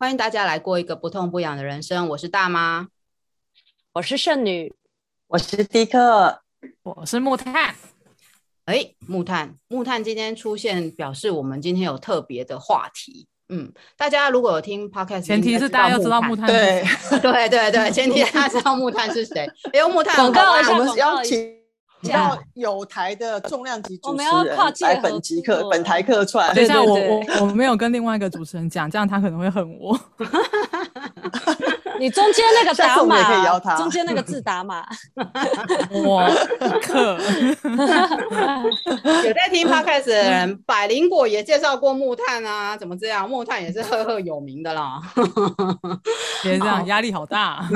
[0.00, 2.08] 欢迎大家来过一个不痛不痒的人生。
[2.10, 2.86] 我是大妈，
[3.94, 4.72] 我是圣女，
[5.26, 6.40] 我是迪克，
[6.84, 7.74] 我是木炭。
[8.66, 13.26] 哎，木炭，木炭今天出现，表示我们今天有特别的话题。
[13.48, 16.46] 嗯，大家如果有听 podcast，前提是大家要知道木炭。
[16.46, 16.84] 对
[17.20, 19.50] 对对对，前提大家知道木炭是谁。
[19.72, 21.57] 哎呦，木炭广告一下，我们要请
[22.12, 26.54] 到有台的重量级主持人来本集客本台客串。
[26.54, 29.98] 等一下，我我我没有跟另外一个主持人讲，这样他可能会恨我。
[31.98, 34.86] 你中间那个打码，中间那个字打码。
[35.90, 36.28] 我
[36.82, 37.18] 可。
[39.24, 43.28] 有在听 Podcast 的人，百灵果也介绍过木炭啊，怎么这样？
[43.28, 45.00] 木炭也是赫赫有名的啦。
[46.42, 47.68] 别这样，压力好大。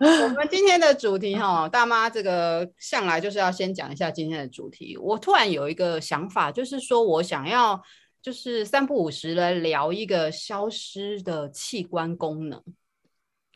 [0.00, 4.96] 我们今天的主题哈，大妈这个向来就是要先讲一下今天的主题。
[4.98, 7.80] 我突然有一个想法，就是说我想要
[8.20, 12.60] 就是三不五时来聊一个消失的器官功能。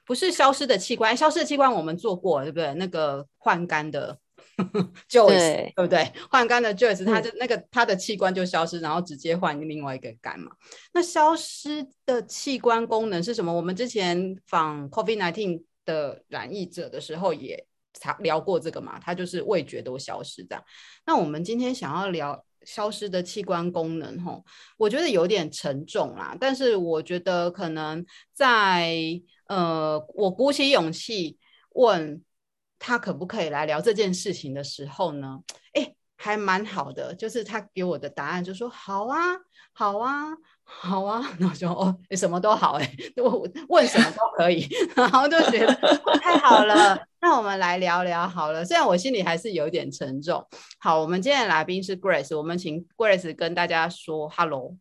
[0.06, 2.72] 不是消失的器官，消失的器官我们做过，对不对？
[2.74, 4.18] 那个换肝的
[5.10, 6.12] Joyce，对，对不对？
[6.30, 10.52] 换肝的 Joyce，他就那个他的器官就消失，然后直接换另外一个肝嘛。
[10.94, 13.52] 那消失的器官功能是什么？
[13.52, 17.66] 我们之前访 COVID-19 的染疫者的时候也
[18.20, 20.64] 聊过这个嘛，他就是味觉都消失这样。
[21.04, 24.44] 那我们今天想要聊消失的器官功能，吼，
[24.76, 26.36] 我觉得有点沉重啦。
[26.40, 31.38] 但是我觉得可能在呃，我鼓起勇气
[31.70, 32.22] 问
[32.78, 35.40] 他可不可以来聊这件事情的时候呢，
[35.74, 39.18] 哎，还蛮好的，就是他给我的答案就说好啊，
[39.72, 40.26] 好啊，
[40.64, 45.74] 好啊， 然后说哦，你什么都好，哎，我问什么都可以， 然后就觉得
[46.20, 48.64] 太好了，那我们来聊聊好了。
[48.64, 50.46] 虽然我心里还是有点沉重。
[50.78, 54.76] 好，我们今天的来宾是 Grace，我们请 Grace 跟大家说 Hello。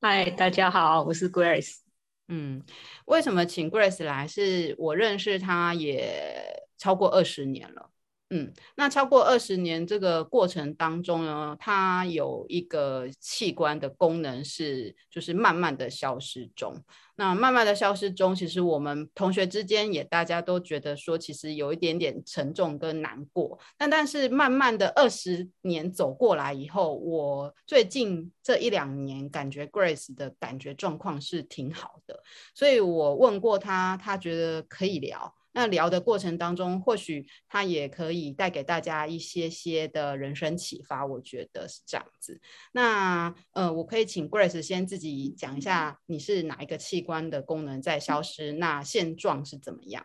[0.00, 1.85] 嗨，大家好，我是 Grace。
[2.28, 2.62] 嗯，
[3.06, 4.26] 为什么请 Grace 来？
[4.26, 7.90] 是我认识她也超过二十年了。
[8.30, 16.74] 嗯，那超过二十年这个过程当中呢，它有一个器官的功能是，就是慢慢的消失中。
[17.14, 23.56] 那慢慢的消失中，其实我们同学之间也大家都觉得说，其实有一点点沉重跟难过。
[23.78, 32.20] 但但是慢慢的二十年走过来以后，我最近这一两年感觉 Grace 的感觉状况是挺好的，
[32.56, 35.32] 所以我问过他，他觉得可以聊。
[35.58, 42.38] 那聊的过程当中，或许他也可以带给大家一些些的人生启发，我觉得是这样子。
[42.72, 48.52] 那呃，我可以请 Grace 先自己讲一下，你是哪一个器官的功能在消失？
[48.52, 50.04] 那现状是怎么样？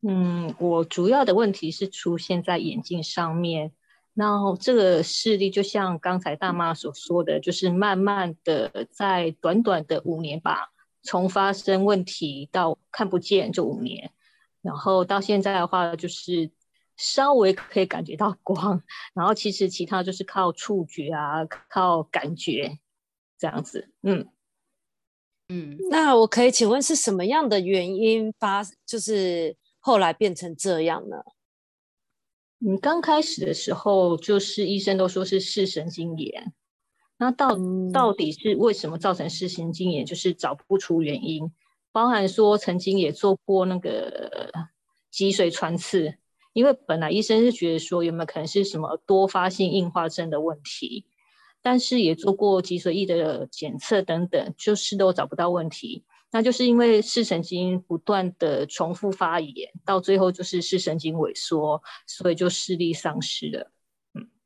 [0.00, 3.72] 嗯，我主要的问题是出现在眼睛上面，
[4.14, 10.72] 然后这个视力就像刚才大妈所说的，就是慢慢的在短短的五年吧。
[11.02, 14.12] 从发生问题到看不见就五年，
[14.62, 16.50] 然后到现在的话就是
[16.96, 18.82] 稍微可以感觉到光，
[19.14, 22.78] 然后其实其他就是靠触觉啊，靠感觉
[23.38, 23.90] 这样子。
[24.02, 24.28] 嗯
[25.48, 31.16] 嗯，那我可以请问是什么样的原因发，就是后来变成这样呢？
[32.62, 36.52] 嗯刚开始的时候就是医生都说是视神经炎。
[37.22, 37.54] 那到
[37.92, 40.06] 到底是为什么造成视神经炎？
[40.06, 41.52] 就是找不出原因，
[41.92, 44.50] 包含说曾经也做过那个
[45.10, 46.14] 脊髓穿刺，
[46.54, 51.04] 因为本来医生是觉得说有没有可能是什么多发性硬化症的问题，
[51.60, 56.04] 但是也做过脊髓液的检测等等，就是都找不到问题。
[56.30, 63.70] 那就是因为视神经不断的重复发炎，到最后就是视神经萎缩，所以就视力丧失了。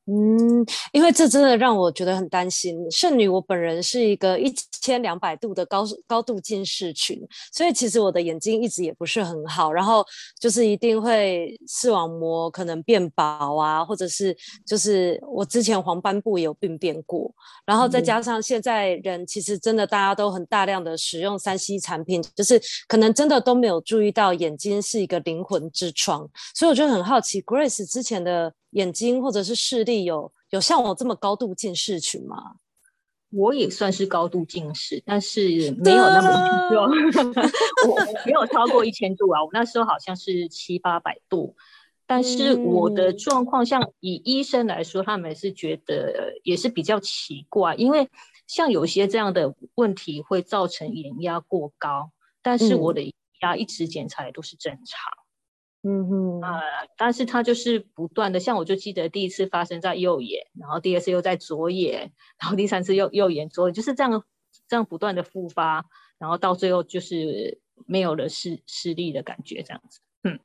[0.06, 2.76] 嗯，因为这真的让我觉得很担心。
[2.90, 7.18] 剩女，我本人是一个一千两百度的高高度近视群，
[7.50, 10.04] 所以其实我的眼睛一直也不是很好，然后
[10.38, 28.52] 就是一定会视网膜可能变薄啊，或者是就是我之前黄斑部也有病变过，然后再加上现在人其实真的大家都很大量的使用三 C 产品，就是可能真的都没有注意到眼睛是一个灵魂之窗，所以我就很好奇，Grace 之前的。
[28.74, 32.56] 眼睛或者是视力有有像我这么高度近视群吗？
[33.30, 37.42] 我也算是高度近视，但是没有那么严重。
[37.90, 41.56] 我没有超过一千度啊，我那时候好像是七八百度。
[42.06, 48.08] 但是我的状况，像以医生来说，他们是觉得也是比较奇怪，因为
[48.46, 52.10] 像有些这样的问题会造成眼压过高，
[52.42, 55.12] 但是我的眼压一直检查也都是正常。
[55.16, 55.23] 嗯
[56.08, 56.60] 哼，呃，
[56.96, 64.24] 但是他就是不断的，像我就记得第一次发生在右眼，然后第二次又在左眼，然后第三次又右眼左眼，就是这样，
[64.66, 65.84] 这样不断的复发，
[66.16, 70.00] 然后到最后就是没有了视视力的感觉，这样子。
[70.22, 70.40] 嗯，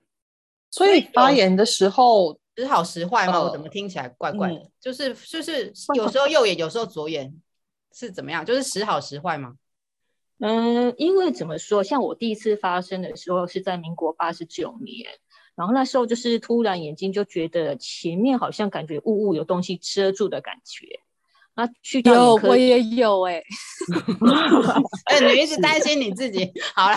[0.69, 3.41] 所以发炎的时候时好时坏吗？
[3.41, 4.55] 我怎么听起来怪怪的？
[4.55, 7.33] 嗯、就是就是有时候右眼，有时候左眼
[7.93, 8.45] 是怎么样？
[8.45, 9.55] 就是时好时坏吗？
[10.41, 15.09] 嗯，因为怎么说，像我第一次发生的时候是在民国八十九年，
[15.59, 20.87] 然后那时候就是突然眼睛就觉得前面好像感觉雾雾有东西遮住的感觉。
[21.55, 23.43] 啊，去有我也有哎、欸，
[25.11, 26.95] 哎、欸，你一直担心你自己，好了，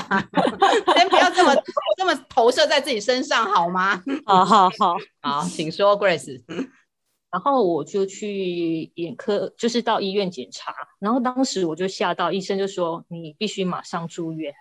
[0.95, 1.53] 先不要这么
[1.97, 4.01] 这么投射在自己身上好吗？
[4.25, 6.41] 好好好 好，请说，Grace。
[7.33, 14.55] 然后我就去眼科，就是到医院检查，然后当时我就吓到，医生就说你必须马上住院。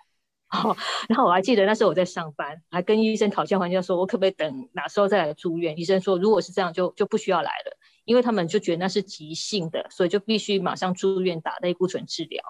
[0.52, 0.76] 哦，
[1.08, 5.78] 然后我还记得那时候我在上班，还跟医生讨价还价，说我可不可以等哪时候再来住院？
[5.78, 7.76] 医生说如果是这样就，就不需要来了。
[8.04, 12.42] 因为他们就觉得那是急性的，所以就必须马上住院打类固醇治疗。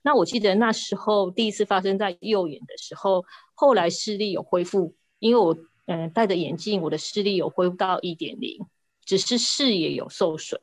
[0.00, 8.66] 那我记得那时候第一次发生在右眼的时候，后来视力有恢复，因为我嗯、戴着眼镜，我的视力有恢复到一点零，
[9.04, 10.60] 只是视野有受损。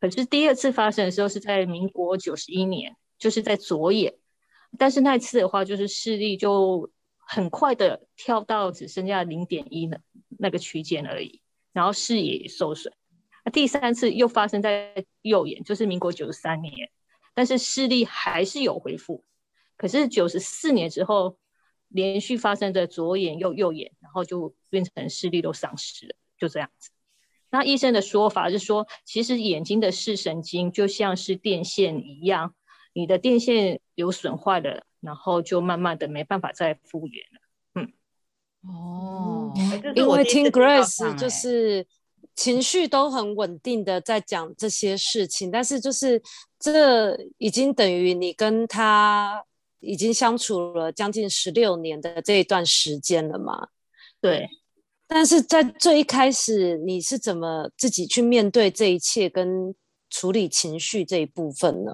[0.00, 4.14] 可是第二次发生的时候是在民国九十一年，就是在左眼，
[4.76, 10.00] 但是那次的话就是视力就很快的跳到只剩下零点一的
[10.38, 11.40] 那个区间而已，
[11.72, 12.92] 然后视野受损。
[13.52, 16.90] 第三次又发生在右眼，就是民国九十三年，
[17.34, 19.24] 但是视力还是有恢复。
[19.76, 21.38] 可是九十四年之后，
[21.88, 26.90] 连续发生的左眼又右眼，然后就变成视力都丧失了，就这样子。
[27.50, 32.54] 那医生的说法是说，其实眼睛的视神经就像是电线一样，
[32.98, 37.40] 你的电线有损坏了，然后就慢慢的没办法再复原了。
[37.74, 37.80] 嗯，
[38.68, 39.52] 哦，
[39.94, 41.86] 因为听 Grace 就是。
[42.34, 46.22] 情绪都很稳定的在讲这些事情，但是就是
[46.56, 49.44] 这已经等于你跟他
[49.80, 53.66] 已经相处了将近十六年的这一段时间了嘛？
[54.20, 54.48] 对。
[55.08, 59.74] 但是在最一开始，你是怎么自己去面对这一切跟
[60.08, 61.90] 处理情绪这一部分呢？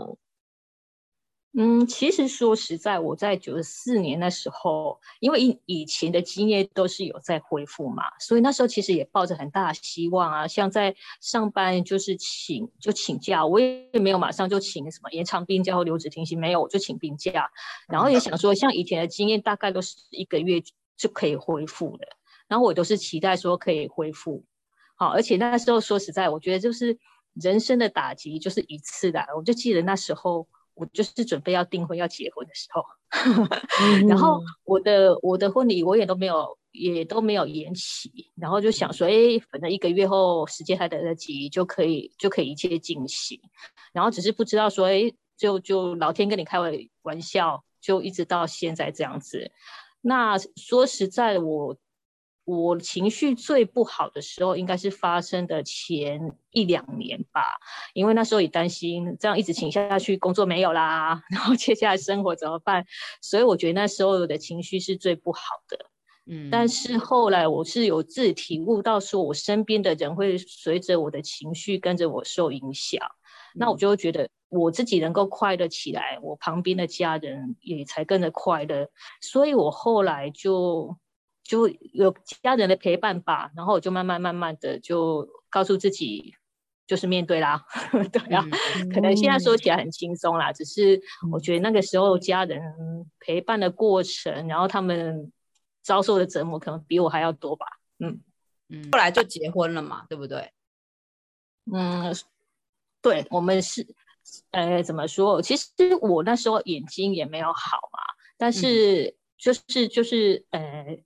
[1.57, 10.49] 嗯，其实说实在，我在九十四年那时候，因为以以前的经验都是有在恢复嘛，所以那时候其实也抱着很大的希望啊。
[10.49, 17.49] 像在上班就是请就请假，我也没有马上就请什么延长病假或留职停薪，没有，我就请病假。
[17.87, 20.61] 然后也想说，像以前的经验，大概都是一个月
[20.97, 22.09] 就可以恢复的。
[22.49, 24.45] 然后我都是期待说可以恢复，
[24.97, 26.99] 好，而且那时候说实在，我觉得就是
[27.35, 30.49] 人生的打击就是一次的，我就记得那时候。
[30.75, 32.85] 我就是准备要订婚要结婚的时候，
[34.09, 43.41] 然后我的我的婚礼我也都没有也都没有延期，然后就想说，哎，反正一个月后时间还来得及，就可以就可以一切进行，
[43.93, 46.73] 然后只是不知道说，哎，就就老天跟你开玩
[47.03, 49.51] 玩笑，就一直到现在这样子。
[50.01, 51.77] 那说实在我。
[52.45, 56.21] 我情绪最不好的时候，应该是发生的前
[56.51, 57.43] 一两年吧，
[57.95, 62.85] 因为那时候也担心这样一直请下去，工作没有啦， 然后接下来生活怎么办？
[63.23, 65.87] 所以我觉得那时候我的情绪是最不好的。
[66.27, 73.01] 嗯，但是后来我是有自己体悟到，说我身边的人会随着我的情绪跟着我受影响，
[73.55, 78.89] 那我就会觉得我自己能够快乐起来，我旁边的家人也才跟着快乐，
[79.23, 80.95] 所以我后来就。
[81.45, 82.11] 就有
[82.43, 86.35] 家人的陪伴吧，然后我就慢慢慢慢的就告诉自己，
[86.87, 87.63] 就是面对啦，
[88.11, 88.43] 对啊，
[88.77, 90.99] 嗯、 可能现在说起来很轻松啦，嗯、只是
[91.31, 92.63] 我觉得那个时候家人
[93.21, 95.31] 陪伴的过程，然后他们
[95.83, 97.67] 遭受的折磨可能比我还要多吧，
[97.99, 98.23] 嗯
[98.71, 100.51] 嗯，后来就结婚了嘛，对不对？
[101.71, 102.11] 嗯，
[103.03, 103.87] 对，我们是，
[104.51, 105.43] 呃，怎么说？
[105.43, 105.71] 其实
[106.01, 107.99] 我那时候眼睛也没有好嘛，
[108.39, 110.99] 但是就是、嗯、就是呃。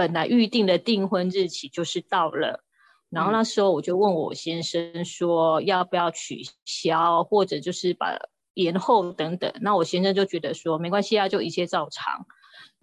[0.00, 2.64] 本来预定的订婚日期就是到了，
[3.10, 8.18] 然后那时候我就问我先生说要不要取消，或者就是把
[8.54, 9.52] 延后等等。
[9.60, 12.26] 那我先生就觉得说没关系啊，就一切照常。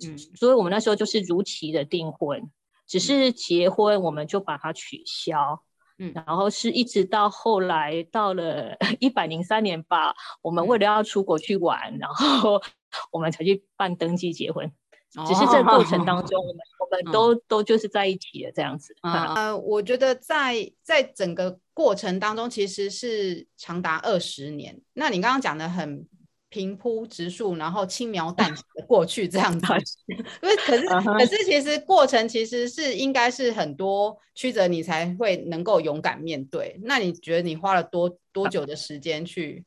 [0.06, 2.52] 嗯，所以我们那时候就是如期的订婚，
[2.86, 5.64] 只是结婚我们就把它取消。
[5.98, 12.62] 嗯，然后是一直到后来到了 一百零三年吧，我们为了要出国去玩，然后
[13.12, 14.72] 我们才去办登记结婚。
[15.12, 18.96] 只是这个过 程当中，我们我们都都就是在一起了这样子。
[19.02, 24.80] 呃，我觉得在在整个过程当中，其实是长达二十年。
[24.94, 26.06] 那你刚刚讲的很
[26.50, 29.66] 平铺直述，然后轻描淡写的过去这样子。
[30.08, 36.80] 因为可是可是其实过程其实是应该是很多曲折，你才会能够勇敢面对。
[36.84, 39.66] 那你觉得你花了多多久的时间去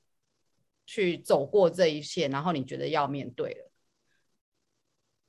[0.87, 3.70] 去走过这一切，然后你觉得要面对了？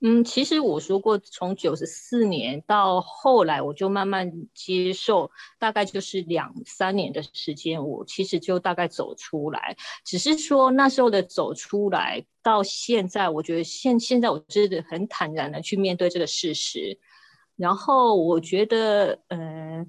[0.03, 5.29] 嗯，其实我说过，从九十四年到后来，我就慢慢接受，
[5.60, 9.77] 大概就是两三年的时间，我其实就大概走出来。
[10.03, 17.00] 只是说那时候的走出来，到现在，我觉得现现在我真的很坦然的去面对这个事实。
[17.55, 19.86] 然后我觉得，嗯、呃，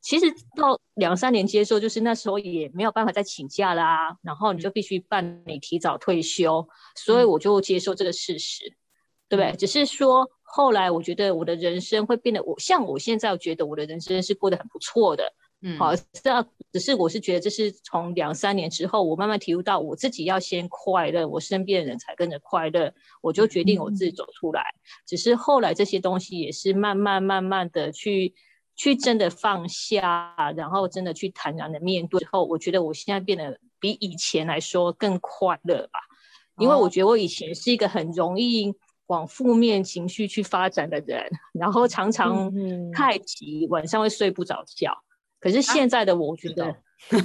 [0.00, 8.77] 其实到两三年接受，就是那时候也没有办法再请假啦，然后你就必须办理提早退休，所以我就接受这个事实。
[9.28, 9.52] 对不对？
[9.56, 15.32] 只是说后来，我觉得我的人生会变得，我像我现在，我觉得我的人生是过得很不错的。
[15.60, 24.60] 嗯，好，这只是我是觉得这是从两三年之后，我慢慢体悟到我自己要先快乐，我身边的人才跟着快乐，我就决定我自己走出来。
[24.60, 28.32] 嗯、只是后来这些东西也是慢慢慢慢的去
[28.76, 35.98] 去真的放下，然后真的去坦然的面对之后，我觉得我现在变得比以前来说更快乐吧。
[36.56, 38.72] 因为我觉得我以前是一个很容易。
[39.08, 41.22] 往负面情绪去发展的人，
[41.52, 42.50] 然后常常
[42.92, 44.92] 太急，嗯、晚上会睡不着觉。
[45.40, 46.74] 可是现在的我觉得，啊、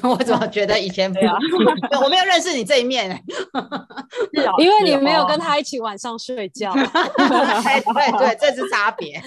[0.07, 1.31] 我怎么觉得以前没有？
[2.03, 3.09] 我没有认识你这一面，
[4.33, 6.71] 是因为你没有跟他一起晚上睡觉。
[6.73, 9.21] 对对，这是差别。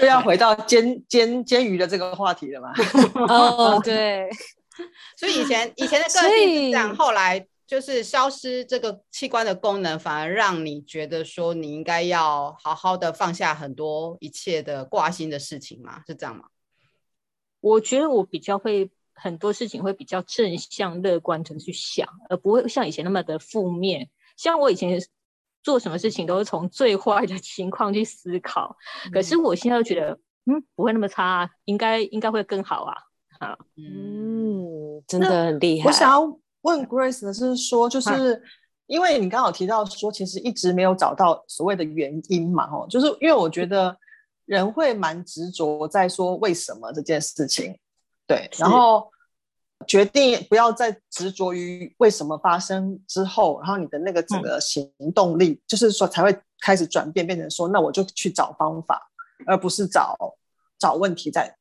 [0.00, 2.72] 就要回到煎煎煎鱼的这个话题了嘛？
[3.28, 4.30] 哦，对。
[5.16, 7.44] 所以以前以前的个性是这样，后来。
[7.72, 16.02] 就是消失这个器官的功能，反而让你觉得说你应该要好好的放下很多一切的挂心的事情吗？
[16.06, 16.44] 是这样吗？
[17.60, 24.10] 我觉得我比较会很多事情会比较正向乐观的去想，而不会像以前那么的负面。
[24.36, 25.00] 像我以前
[25.62, 28.76] 做什么事情都是从最坏的情况去思考，
[29.06, 32.94] 嗯、可是我现在觉得，嗯，不会那么差，应该应该会更好啊。
[33.40, 35.86] 好，嗯，真的很厉害。
[35.86, 36.38] 我想要。
[36.62, 38.42] 问 Grace 的是说，就是
[38.86, 43.96] 因为你刚好提到说，其实一直没有找到所谓的原因嘛，哦，就是因为我觉得
[44.46, 47.78] 人会蛮执着在说为什么这件事情，
[48.26, 49.10] 对，然后
[49.86, 59.10] 决定不要再执着于为什么发生之后，然后你的那个整个行动力，嗯、就是说才会开始转变，变成说，那我就去找方法，
[59.46, 60.16] 而不是找
[60.78, 61.56] 找问题在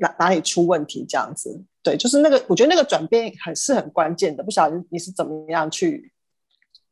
[0.00, 1.62] 哪哪里出问题这样子。
[1.82, 4.42] 对，就是那个，我觉得那个转变很是很关键的。
[4.42, 6.12] 不晓得你是怎么样去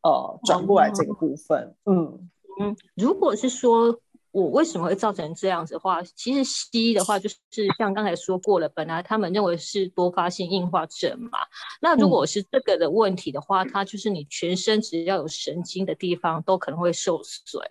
[0.02, 1.74] 呃转过来这个部分。
[1.84, 4.00] 嗯嗯，如果是说
[4.38, 7.36] 我为什么会造成这样子的话，其实西医的话就是
[7.78, 11.38] 像刚才说过了，本来他们认为是多发性硬化症嘛。
[11.80, 17.62] 那如果是这个的问题的话，嗯、它就是你全身只要有神经的地方都可能会受损。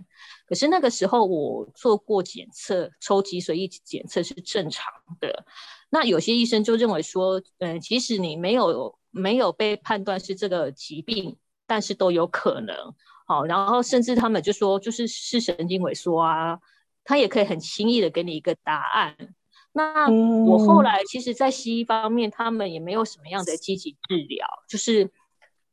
[0.45, 4.85] 可是那个时候我做过检测，抽脊髓液检测是正常
[5.19, 5.45] 的。
[5.89, 12.75] 那有些医生就认为说，嗯、呃，即使你没有没有被判断是这个疾病，但是都有可能，
[13.27, 16.57] 好，然后甚至他们就说，就是是神经萎缩啊，
[17.03, 19.15] 他也可以很轻易的给你一个答案。
[19.73, 20.09] 那
[20.45, 25.11] 我后来其实，在西医方面，他们也没有什么样的积极治疗，就是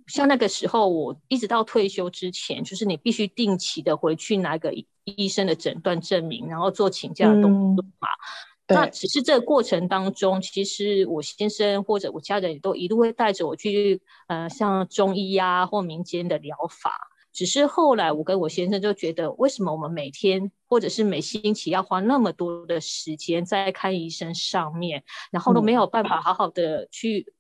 [0.09, 8.09] 像那个时候，我一直到退休之前，就是你必须定期的回去拿个医生的诊断证明，然后做请假的动作嘛。
[8.09, 16.99] 嗯那只是这个过程当中，其实我先生或者我家人也都一路会带着我去，呃，像中医呀或民间的疗法。
[17.35, 27.35] 只是后来我跟我先生就觉得，为什么我们每天或者是每星期要花那么多的时间在看医生上面，然后都没有办法好好的去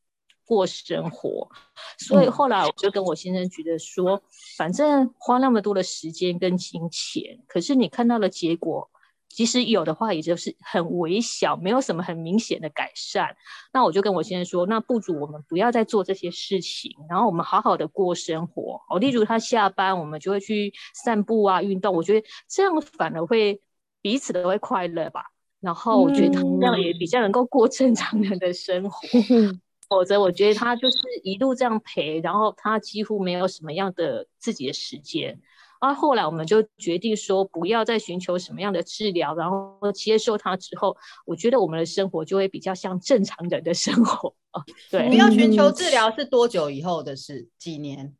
[0.44, 1.48] 过生活。
[1.96, 4.20] 所以后来我就跟我先生觉得说，
[4.58, 8.90] 反正花那么多的时间跟金钱，可是你看到的结果。
[9.34, 13.36] 即使有的话，也就是很微小，没有什么很明显的改善。
[13.72, 18.80] 那我就跟我先生说，那不如我们不要再做这些事情，然后我们好好的过生活。
[18.88, 21.92] 哦，例如他下班，我们就会去散步啊，运动。
[21.94, 23.60] 我觉得这样反而会
[24.00, 25.24] 彼此都会快乐吧。
[25.60, 29.00] 然后我觉得他这样也比较能够过正常人的生活。
[29.88, 35.40] 否则，我觉得他就是一路这样陪，然后他几乎没有什么样的自己的时间。
[35.84, 44.34] 啊，后来我们就决定说，不要再寻求什么样的治疗，然后接受它之后，我觉得我们的生活就会比较像正常人的生活。
[44.90, 47.46] 对，不要寻求治疗是多久以后的事？
[47.58, 48.16] 几年？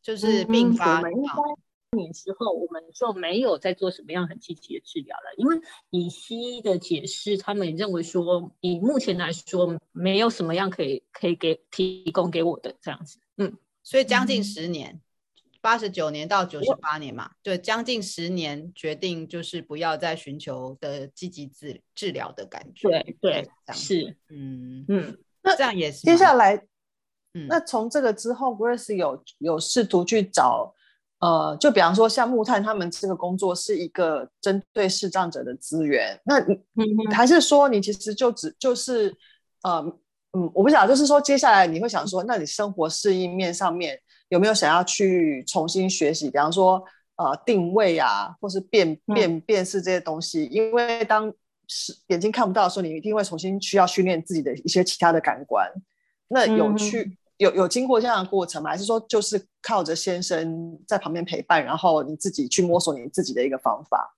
[0.00, 1.00] 就是病发。
[1.00, 5.56] 嗯、年之后，我们就没有再做什么样很积极的治疗了，因为
[5.90, 13.18] 以西医的解释，他们认为说，以目前来说，没有什么样可以可以给提供给我的这样子。
[13.38, 15.00] 嗯，所以将近十年。
[15.64, 22.86] 嗯八十九年到九十八年嘛，对，将近十年，决定就是不要再寻求的积极治治疗的感觉。
[22.90, 26.02] 对对，是，嗯嗯，那这样也是。
[26.02, 26.56] 接下来，
[27.32, 30.74] 嗯，那从这个之后，Grace 有有试图去找，
[31.20, 39.16] 呃，就比方说像木炭他们这个工作是一个针对视障者的资源，那你、嗯、还是说你其实就只就是，
[39.62, 39.80] 呃，
[40.32, 46.84] 嗯，我不晓得，就是说接下来你会想说，那你生活适应面上面有没有想要去重新学习，比方说
[47.16, 51.32] 呃定位啊，或是辨辨辨识这些东西，因为当
[51.68, 55.70] 是眼睛看不到的时候，你一定会重新需要训练自己的一些其他的感官，
[56.28, 57.02] 那有去。
[57.02, 58.70] 嗯有有经过这样的过程吗？
[58.70, 64.16] 还是说就是靠着先生在旁边陪伴，然后你自己去摸索你自己的一个方法？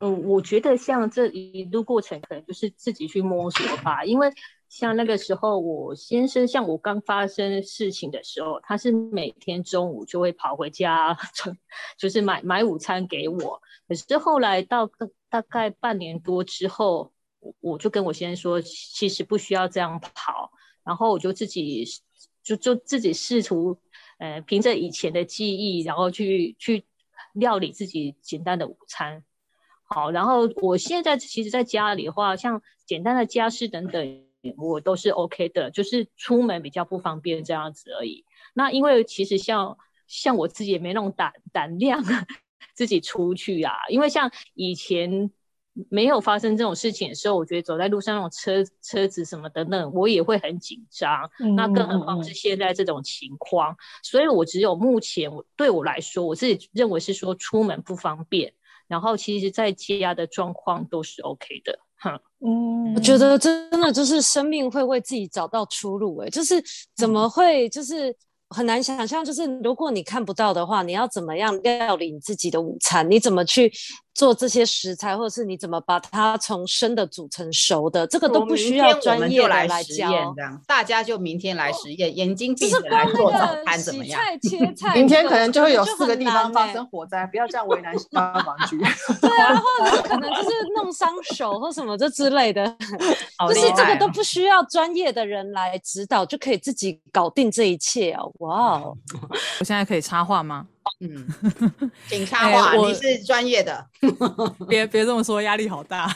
[0.00, 4.04] 嗯，我觉得像这一路过程，可能就是自己去摸索吧。
[4.04, 4.28] 因为
[4.72, 11.14] 像那个时候，我先生像我刚发生事情的时候，他是每天中午就会跑回家，
[11.98, 13.60] 就是买买午餐给我。
[13.86, 14.88] 可是后来到
[15.28, 17.12] 大概半年多之后，
[17.60, 20.50] 我就跟我先生说，其实不需要这样跑。
[20.82, 21.84] 然后我就自己
[22.42, 23.78] 就就自己试图，
[24.18, 26.86] 呃，凭着以前的记忆，然后去去
[27.34, 29.22] 料理自己简单的午餐。
[29.84, 34.24] 好，然后我现在其实在家里的话，像简单的家事等等，
[34.56, 38.24] 我都是 OK 的，就是出门比较不方便这样子而已。
[38.54, 42.02] 那因为其实像像我自己也没那种胆胆量
[42.74, 45.30] 自己出去啊，因为像以前。
[45.88, 51.30] 没有发生这种事情的时候，我觉得走在路上那种车车子什么等等，我也会很紧张。
[51.40, 58.52] 嗯、那更何况是现在这种情况，嗯、所以我只有目前我对我来说，我自己认为是说出门不方便，
[58.86, 61.78] 然后其实在家的状况都是 OK 的。
[62.02, 66.62] 哈，嗯，我觉得真的就是生命会为自己找到出路，欸，哎，就是
[66.96, 68.14] 怎么会就是。
[68.54, 73.10] 很难想象，就是如果你看不到的话，你要怎么样料理你自己的午餐？
[73.10, 73.72] 你怎么去
[74.14, 78.06] 做这些食材，或者是你怎么把它从生的煮成熟的？
[78.06, 84.20] 这个都不需要专业的来实验这样，大家就明天来实验，哦、眼睛闭着来做早餐怎么样？
[84.20, 88.06] 菜切 菜，明天可能就会有四个地方发生火灾，不要这样为难消
[88.44, 88.78] 防局。
[89.20, 92.66] 对啊，或者可能就是弄伤手或什么这之类的，
[93.48, 98.30] 就是这个都不需要专业的人来指导，就可以自己搞定这一切哦。
[98.40, 98.96] 哇哦！
[99.60, 100.66] 我现在可以插话吗？
[101.00, 101.26] 嗯，
[102.08, 102.70] 请插话。
[102.70, 103.86] 欸、你是专业的，
[104.68, 106.14] 别别这么说，压力好大。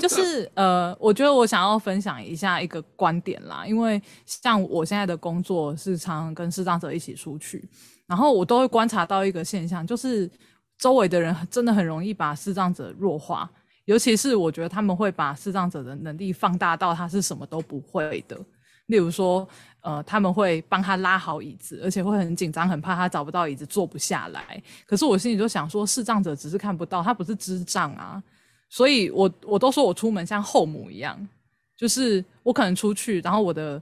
[0.00, 7.68] 就是呃，我觉得我想要分享一下一个观点啦，因为像我现在的工作是常常跟视障者一起出去，
[8.06, 10.30] 然后我都会观察到一个现象，就是
[10.78, 13.50] 周围的人真的很容易把视障者弱化，
[13.86, 18.38] 尤其是我觉得他们会把视障者的能力放大到他是什么都不会的。
[18.88, 19.48] 例如说，
[19.80, 24.62] 呃，他们会帮他拉好椅子，而且会很紧张，很怕他找不到椅子坐不下来。
[24.86, 28.22] 可是我心里就想说，视障者只是看不到，他不是智障啊。
[28.68, 31.16] 所以我我都说我出门像后母一样，
[31.76, 33.80] 就是我可能出去，然后我的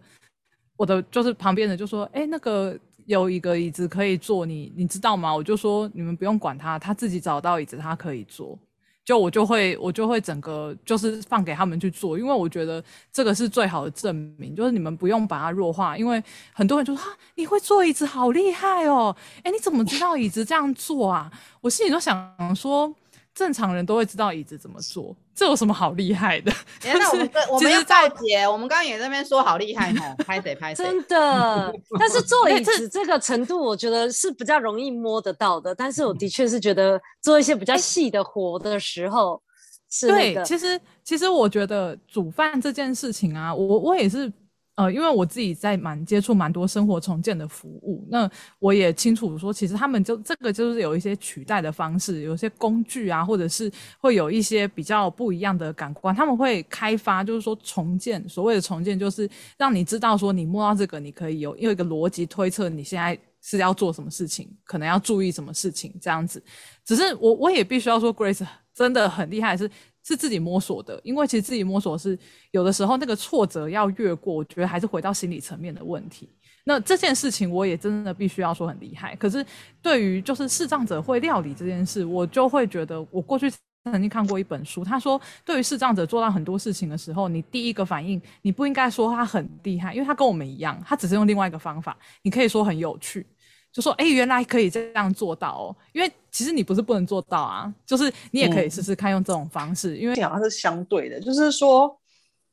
[0.77, 5.35] 我的就是旁边人就说，哎，那个有一个椅子可以坐，你你知道吗？
[5.35, 8.59] 我就说你们不用管他，他自己找到椅子，他可以坐。
[9.07, 19.15] 就我就会我就会整个就是放给他们去做，因为我觉得这个是最好的证明，就是你们不用把它弱化，因为很多人就说啊，你会坐椅子好厉害哦，
[19.45, 21.31] 诶，你怎么知道椅子这样做啊？
[21.61, 22.93] 我心里就想说。
[23.37, 26.51] 正常人都会知道椅子怎么做，这有什么好厉害的？
[26.83, 30.83] 那我们我们要告解，我们刚刚也在那边说好厉害哦，拍谁拍谁。
[30.83, 31.71] 真的，
[32.01, 35.75] 但是坐 椅子这个程度，我觉得是比较容易摸得到的。
[35.75, 39.43] 但是我的确是觉得做一些比较细的活的时候，
[39.91, 40.43] 是那个。
[40.43, 44.33] 对，其实其实我觉得煮饭这件事情啊，我我也是。
[44.77, 66.43] 呃，因为我自己在蛮接触蛮多生活重建的服务，那我也清楚说，其实他们就这个就是有一些取代的方式，有些工具啊，或者是会有一些比较不一样的感官，他们会开发，就是说重建，所谓的重建就是让你知道说，你摸到这个，你可以有有一个逻辑推测，你现在是要做什么事情，可能要注意什么事情这样子。
[66.85, 69.71] 只是我我也必须要说，Grace 真的很厉害，是
[70.07, 72.17] 是自己摸索的，因为其实自己摸索是
[72.53, 76.29] 有的时候那个挫折要越过，我觉得还是回到心理层面的问题。
[76.65, 79.17] 那这件事情我也真的必须要说很厉害。
[79.17, 79.45] 可是
[79.83, 83.51] 对于就是视障者会料理这件事，我就会觉得，我过去
[83.85, 93.27] 曾经看过一本书，他说对于视障者做到很多事情的时候，你第一个反应你不应该说他很厉害，因为他跟我们一样，他只是用另外一个方法，你可以说很有趣。
[93.77, 95.77] 就说哎，原来可以这样做到哦！
[95.93, 99.95] 因为其实你不是不能做到啊，就是你也可以试试看用这种方式。
[99.95, 101.95] 嗯、因为好像是相对的，就是说，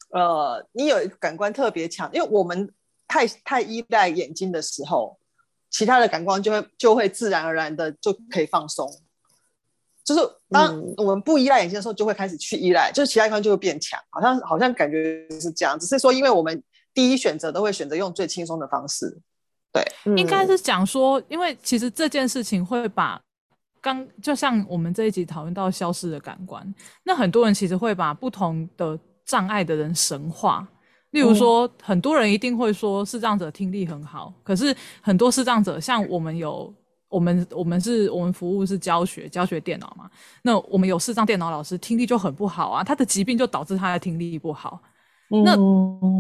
[0.10, 2.70] 呃，你有一个感官特别强，因为我们
[3.08, 5.18] 太太依赖眼睛的时候，
[5.70, 8.92] 其他的感官就会就会自然而然的就可以放松。
[10.04, 13.98] 就是当我们不依赖眼睛的时候，就会开始去依赖，就是其他地方就会变强。
[14.10, 16.62] 好像好像感觉是这样，只是说因为我们
[16.94, 19.18] 第一选择都会选择用最轻松的方式。
[19.74, 23.20] 对，应该是讲说，因为其实这件事情会把
[23.82, 26.64] 刚就像我们这一集讨论到消失的感官，
[27.04, 30.68] 那很多人其实会把不同的障碍的人神化。
[31.10, 36.74] 例如说，很多人一定会说视障者听力很好，可是很多视障者，像我们有
[37.08, 40.10] 我们我们是我们服务是教学教学电脑嘛，
[40.42, 44.82] 那我们有视障电脑老师听力就很不好啊，他的疾病就导致他的听力不好。
[45.44, 45.56] 那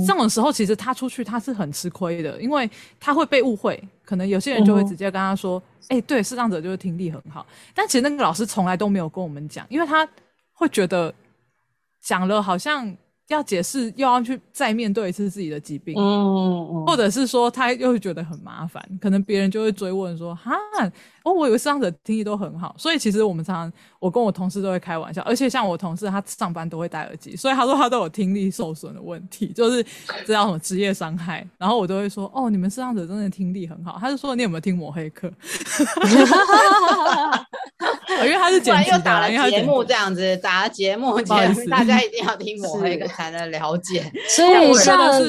[0.05, 7.45] 这种时候，其实他出去他是很吃亏的，因为他会被误会，可能有些人就会直接跟他说：“哎，对，视障者就是听力很好。”
[7.75, 10.07] 但其实那个老师从来都没有跟我们讲，因为他
[10.53, 11.13] 会觉得
[12.01, 12.95] 讲了好像。
[13.29, 20.51] 要解释，又要去再面对一次自己的疾病，嗯嗯，或者是说他又会觉得很麻烦，可能别人就会追问说：“哈，
[21.23, 29.83] 哦，我以为视障者听力都很好。”所以其实我们常常，我跟我同事都会开玩笑，而且像我同事他上班都会戴耳机，所以他说他都有听力受损的问题，就是
[30.25, 31.47] 这叫什么职业伤害。
[31.57, 35.31] 然后我都会说：“哦，你们视障者真的听力很好。”他就说：“你有没有听抹黑课？”
[38.25, 44.11] 因为他是剪辑，又打了节目这样子，打了节目，节目大家一定要听抹黑课才能了解。
[44.29, 45.21] 所以像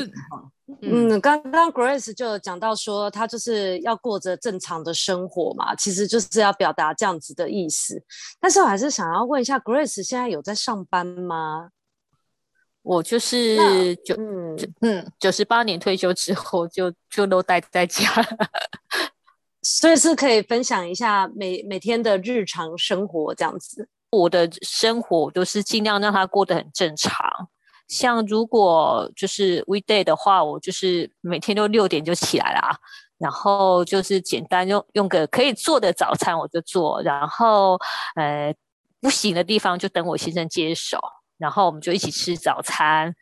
[0.81, 8.03] 嗯，刚刚 Grace 就有讲到说，他就是要过着正常的生活嘛，其实就是要表达这样子的意思。
[8.41, 11.69] 但是我还是想要问一下，Grace 现在有在上班吗？
[12.83, 18.05] 我就是九嗯嗯九十八年退休之后就就都待在家。
[19.65, 23.89] 所以是可以分享一下每每天的日常生活这样子。
[24.11, 27.13] 我的生活都是尽量让它过得很正常。
[27.89, 32.79] 像如果就是 weekday 的话，我就是每天都六点就起来啦，
[33.19, 37.79] 然后就是简单用用个可以做的早餐我就做，然后
[38.17, 38.55] 呃
[39.01, 40.99] 不行的地方就等我先生接手，
[41.39, 43.15] 然后我们就一起吃早餐。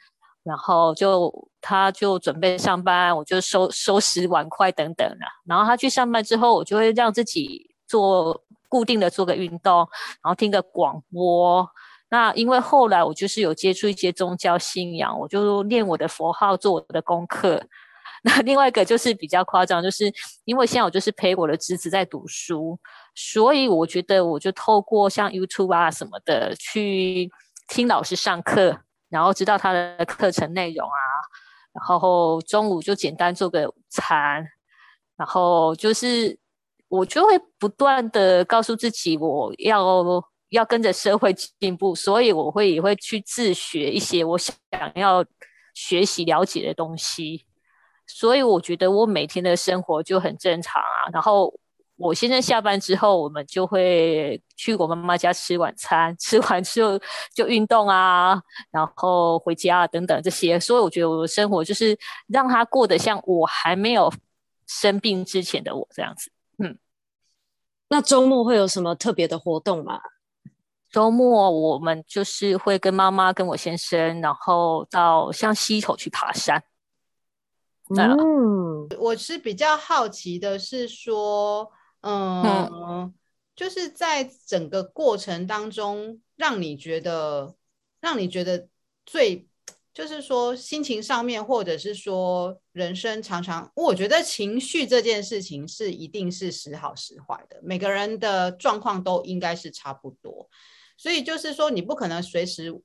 [0.45, 5.25] 然后就他就准备上班，我就收收拾碗筷等等的。
[5.47, 9.79] 然后他去上班之后，我就会让自己做固定的做个运动，
[10.23, 11.67] 然后听个广播。
[12.11, 17.63] 那因为后来我就是有接触一些宗教信仰，我就念我的佛号，做我的功课。
[18.25, 20.13] 那另外一个就是比较夸张，就是
[20.45, 22.79] 因为现在我就是陪我的侄子在读书，
[23.15, 27.31] 所以我觉得我就透过像 YouTube 啊什么的去
[27.69, 28.81] 听老师上课。
[29.13, 30.97] 然后知道他的课程内容啊，
[31.73, 34.47] 然后中午就简单做个午餐，
[35.17, 36.39] 然后就是
[36.89, 40.05] 我就会不断的告诉自己，我要
[40.51, 44.55] 要跟着社会进步，所以我会也会去自学一些我想
[44.95, 45.25] 要
[45.75, 47.47] 学习了解的东西，
[48.07, 51.53] 所以我觉得我每天的生活就很正常啊，然后。
[52.03, 56.99] 我先生下班之后，我们就会去我妈妈家吃晚餐， 吃完之后
[57.33, 60.59] 就运动啊，然后回家啊等等这些。
[60.59, 64.13] 所以我觉得我的生活就是让他过得像我还没有
[64.67, 66.33] 生病之前的我这样子。
[66.59, 66.77] 嗯，
[67.89, 70.01] 那周末会有什么特别的活动吗？
[70.91, 76.63] 周末我们就是会跟妈妈跟我先生，然后到像溪口去爬山。
[77.95, 81.71] 嗯，我是比较好奇的是说。
[82.03, 83.15] 嗯，
[83.57, 87.57] 就是在整个过程当中，让你觉得，
[88.01, 88.69] 让你觉得
[89.07, 89.49] 最，
[89.95, 100.49] 就是说心情上面，或者是说人生常常，我觉得情绪这件事情是一定是时好时坏的，每个人的状况都应该是差不多，
[100.97, 102.83] 所以就是说你不可能随时。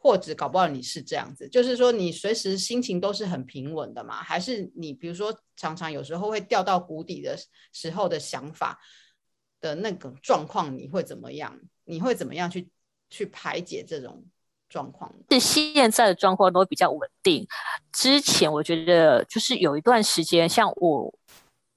[0.00, 4.22] 或者搞不好你是这样子，就是说你随时心情都是很平稳的嘛？
[4.22, 7.36] 还是你比如说常常有时候会掉到谷底的
[7.72, 8.78] 时候的想法
[9.60, 11.58] 的那个状况，你会怎么样？
[11.84, 12.68] 你会怎么样去
[13.10, 14.24] 去排解这种
[14.68, 15.12] 状况？
[15.30, 17.46] 是现在的状况都比较稳定。
[17.92, 21.12] 之前我觉得就是有一段时间，像我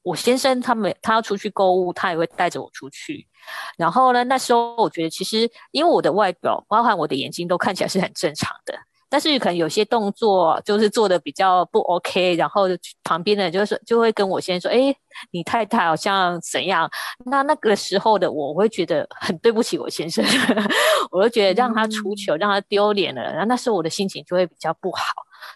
[0.06, 3.28] 我先生他们他要出去购物，他也会带着我出去。
[3.76, 8.78] 然后呢，那时候我觉得其实，因为我的外表，包含我的眼睛都看起来是很正常的，
[9.10, 12.66] 但是可能有些动作就是做的比较不 OK，然后
[13.04, 14.96] 旁边的人就是就会跟我先生说：“哎，
[15.32, 16.88] 你太太好像怎样？”
[17.26, 20.24] 那那个时候的我会觉得很对不起我先生，
[21.10, 25.04] 我就觉得让他出糗，让他丢脸了，然后那时候我的心情就会比较不好。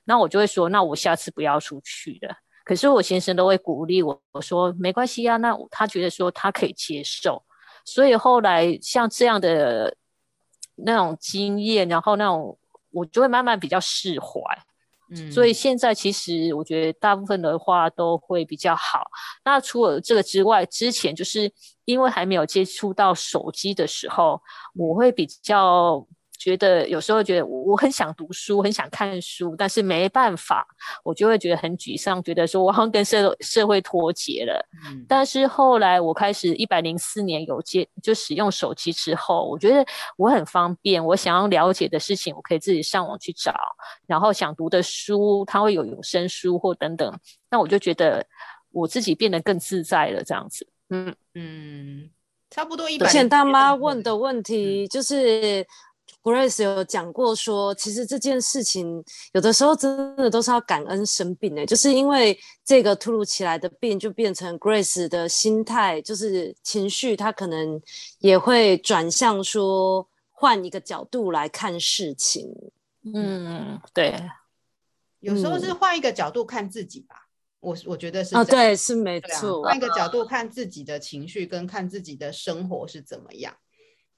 [0.06, 2.34] 那我就会说：“那我下次不要出去了。”
[2.70, 7.44] 可是我先生都会鼓励我，我说：“没关系啊。”那他觉得说他可以接受。
[7.84, 9.98] 所以后来像这样的
[10.76, 12.60] 那种经验，然后那种
[12.92, 14.40] 我就会慢慢比较释怀，
[15.10, 19.02] 嗯，所以现在其实我觉得大部分的话都会比较好。
[19.44, 21.52] 那除了这个之外，之前就是
[21.86, 24.40] 因为还没有接触到手机的时候，
[24.76, 26.06] 我会比较
[26.40, 30.66] 觉得有时候觉得我很想读书，很想看书，但是没办法，
[31.04, 34.66] 我就会觉得很沮丧，觉得说我好像跟社社会脱节了。
[34.86, 43.54] 嗯、但是后来我开始一百零四年有接就使用手机之后，我觉得我很方便，我想要了解的事情，我可以自己上网去找，
[44.08, 47.14] 然后想读的书，它会有有声书或等等，
[47.52, 48.26] 那我就觉得
[48.72, 50.66] 我自己变得更自在了，这样子。
[50.90, 52.10] 嗯嗯，
[52.50, 53.06] 差不多一百。
[53.06, 55.68] 而且大妈问的问题就是。
[56.22, 67.82] Grace 有讲过说，其实这件事情有的时候真的都是要感恩生病的，就是因为这个突如其来的病，就变成 Grace 的心态，就是情绪，他可能
[68.20, 72.54] 也会转向说换一个角度来看事情。
[73.14, 74.22] 嗯，对，
[75.22, 77.16] 有时候是换一个角度看自己吧。
[77.16, 77.26] 嗯、
[77.62, 83.56] 我我觉得是啊，对，是没错，换一个角度看自己的情绪跟看自己的生活是怎么样。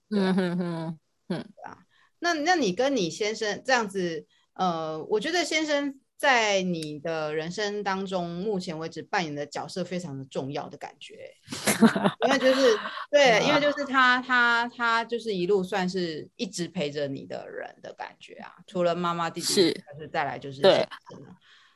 [0.10, 1.78] 嗯哼哼，嗯，对啊。
[2.24, 11.34] 那那你跟你先生这样子，呃，我觉得先生在你的人生当中，目前为止扮演的角色非常的重要的感觉，
[12.24, 12.78] 因为就是
[13.10, 20.88] 对，因为就是他他他就是一路算是一直陪着你的人的感觉啊，除了妈妈弟弟，是，是再来就是对，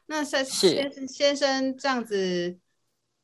[0.06, 2.56] 那先先先生这样子，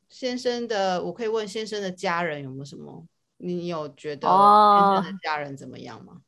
[0.10, 3.06] 先生的我可以问先生的家人有没有什么？
[3.38, 6.22] 你有觉得先生的家人怎么样吗？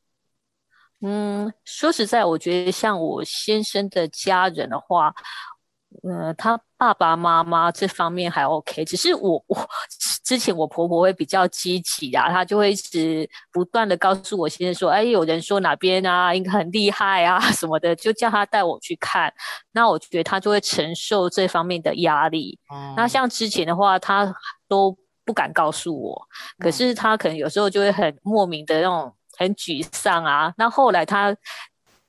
[1.05, 5.13] 嗯，说实在，我觉得像我先生的家人的话，
[6.03, 9.69] 呃，他爸爸妈妈这方面还 OK，只是我我
[10.23, 19.33] 之前我婆婆会比较积极啊，她就会一直不断的告诉我先生说，哎，有人说哪边啊，应该很厉害啊什么的，就叫他带我去看。
[19.73, 22.57] 那我觉得他就会承受这方面的压力。
[22.73, 24.33] 嗯、那像之前的话，他
[24.69, 26.27] 都不敢告诉我，
[26.59, 29.13] 可是他可能有时候就会很莫名的那种。
[29.37, 31.35] 很沮丧啊，那后来他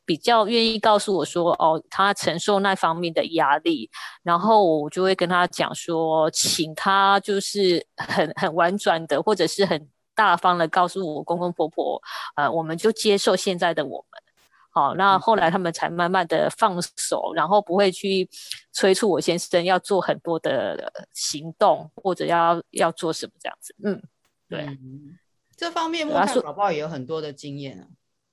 [0.07, 3.91] 比较愿意告诉我说，哦，他承受那方面的压力，
[4.23, 12.01] 然后我就会跟他讲说，请他就是很很婉转的，或者是很大方的告诉我公公婆婆，
[12.37, 14.23] 呃，我们就接受现在的我们，
[14.71, 18.29] 好，那后来他们才慢慢的放手，然后不会去
[18.73, 24.03] 催促我先生要做很多的行动，或者要要做什么这样子，嗯，
[24.51, 24.65] 对。
[24.67, 25.19] 嗯
[25.65, 27.89] 这方面，木炭宝宝也有很多的经验啊。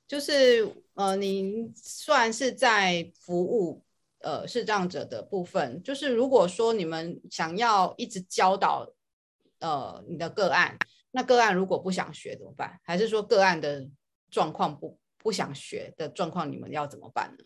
[0.06, 3.82] 就是呃，您算是在服务
[4.20, 8.86] 呃视障者的部分，就是如果说你们想要一直教导
[9.60, 10.78] 呃你的个案，
[11.12, 12.78] 那个案如果不想学怎么办？
[12.84, 13.88] 还是说个案的
[14.30, 17.46] 状况不不想学的状况，你们要怎么办呢？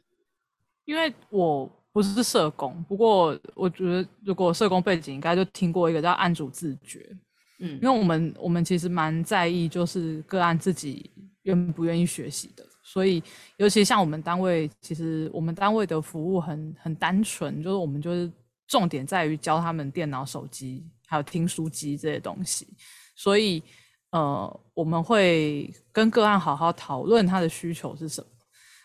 [0.86, 7.16] 因为我不是社工，不过我觉得如果社工背景，应该就听过一个叫案主自觉。
[7.60, 11.10] 嗯，因为我们我们其实蛮在意，就是个案自己
[11.44, 13.24] 愿不愿意学习的，所以
[13.56, 18.30] 尤其像我们单位，其实我们单位的服务很很单纯，就是我们就是
[18.68, 22.68] 重点在于教他们电脑、手机还有听书机这些东西，
[23.16, 23.64] 所以
[24.10, 28.28] 呃，我们会跟个案好好讨论他的需求是什么。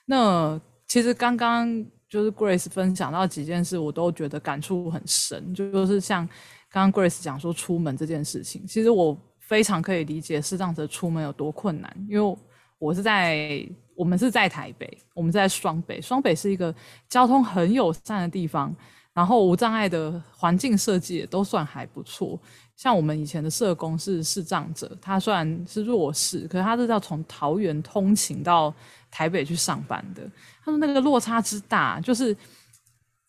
[0.06, 6.28] 那其实刚刚就是 Grace 分享到几件事，我都觉得感触很深，就是像。
[6.70, 12.38] 刚刚 Grace 讲说出门这件事情，其实我非常可以理解视障者出门有多困难，因为
[12.78, 16.72] 我是在我们是在台北，我们在双北，双北是一个
[17.08, 18.72] 交通很友善的地方，
[19.12, 22.40] 然后无障碍的环境设计也都算还不错。
[22.76, 28.72] 像我们以前的社工是视障者，他虽然是弱势，可是他是要从桃园通勤到
[29.10, 30.22] 台北去上班的。
[30.64, 32.34] 他说那个落差之大，就是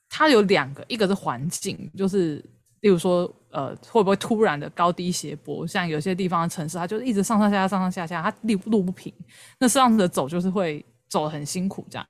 [0.08, 2.46] 他有两个，一个是环境，就是。
[2.82, 5.66] 例如说，呃，会不会突然的高低斜坡？
[5.66, 9.14] 像有些地方的城市，它就是一直上上下下、上上下下，它路路不平，
[9.60, 11.86] 那这样子走就是会走很辛苦。
[11.90, 12.08] 这样，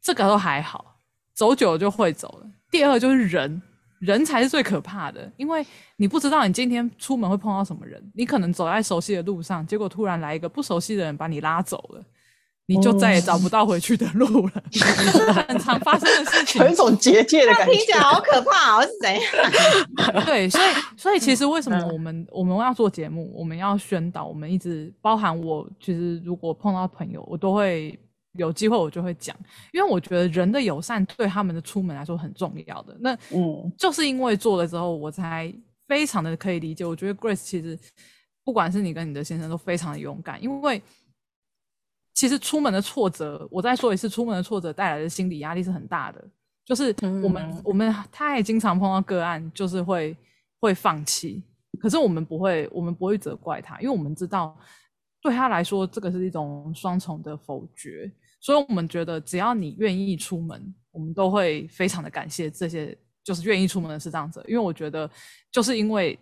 [0.00, 0.96] 这个都还好，
[1.34, 2.46] 走久了就会走了。
[2.70, 3.62] 第二就是人，
[4.00, 5.64] 人才是最可怕的，因为
[5.96, 12.04] 你不知道你今天出门会碰到什么人，你可能走在熟悉的路上，结果突然来一个不熟悉的人把你拉走了。
[12.68, 20.22] 你就再也找不到回去的路了，这 是很常发生的事情，有一种结界的感觉，听起来好可怕哦，是怎样？
[20.26, 20.64] 对，所以
[20.96, 27.96] 所以其实为什么我们我们要做节目，我们要宣导，我们一直包含我，其实如果碰到朋友，我都会
[28.32, 29.36] 有机会我就会讲，
[29.72, 32.96] 因为我觉得人的友善对他们的出门来说很重要的。
[32.98, 35.54] 那嗯，就是因为做了之后，我才
[35.86, 36.84] 非常的可以理解。
[36.84, 37.78] 我觉得 Grace 其实
[38.44, 40.82] 不管是你跟你的先生都非常的勇敢，因为。
[42.16, 46.24] 其实出门的挫折，我再说一次，出门的挫折带来的心理压力是很大的。
[46.64, 50.16] 就是我们、嗯、我们太经常碰到个案，就是会
[50.58, 51.42] 会放弃。
[51.78, 54.58] 可是我们不会，我们不会责怪他，因为我们知道，
[55.20, 58.10] 对他来说，这个是一种双重的否决。
[58.40, 65.08] 所以我们觉得，只要你愿意出门，我们都会非常的感谢这些就是愿意出门的视障者，因为我觉得，
[65.52, 66.18] 就是因为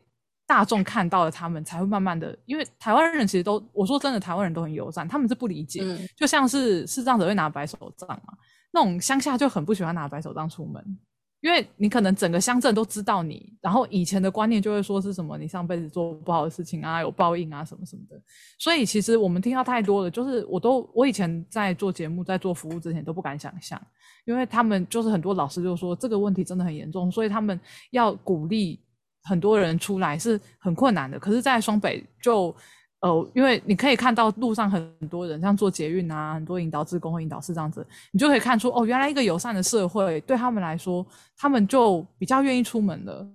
[0.46, 8.35] 大众看到了他们，才会慢慢的，因为台湾人其实都，我说真的，台湾人都很友善，他们是不理解，嗯、就像是视障者会拿白手杖嘛，
[8.72, 10.98] 那种乡下就很不喜欢拿白手杖出门。
[11.40, 18.18] 因为你可能整个乡镇都知道你，然后以前的观念就会说是什么你上辈子做不好的事情啊，有报应啊什么什么的。
[18.59, 23.78] 所以其实我们听到太多了，就是我都我以前在做节目、在做服务之前都不敢想象，
[24.24, 28.80] 因为他们就是很多老师就说这个问题真的很严重，所以他们要鼓励
[29.24, 31.18] 很多人出来是很困难的。
[31.18, 32.54] 可是，在双北就。
[33.00, 41.06] 呃，因为你可以看到路上很多人，像做捷运啊，很多引导志工或引导师这样子，你就可以看出哦，原来一个友善的社会对他们来说，
[41.37, 43.28] 他们就比较愿意出门了。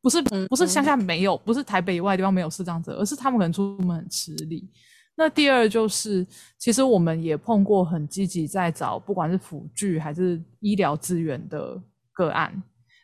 [0.00, 4.66] 不是不是乡下没有，不是台北以外的地方没有是这样子，而是他们可能出门很吃力。
[5.14, 6.26] 那第二就是，
[6.56, 11.78] 其实我们也碰过很积极在找，不管是辅具还是医疗资源的
[12.14, 12.50] 个案。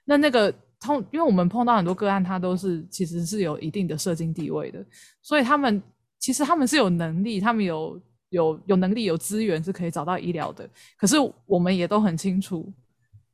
[0.07, 0.51] 那那个
[0.87, 4.85] 通，因为我们碰到很多个案，他都是其实是有一定的社经地位的，
[5.21, 5.83] 所以他们。
[6.19, 10.69] 其实他们是有能力，他们有有有能力、有资源是可以找到医疗的。
[10.97, 12.73] 可是我们也都很清楚，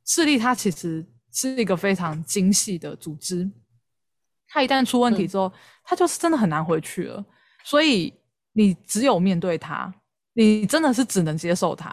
[0.05, 3.49] 视力它其实是一个非常精细的组织，
[4.49, 5.51] 它一旦出问题之后，
[5.83, 7.25] 它就是真的很难回去了。
[7.63, 8.13] 所以
[8.51, 9.91] 你只有面对它，
[10.33, 11.91] 你真的是只能接受它，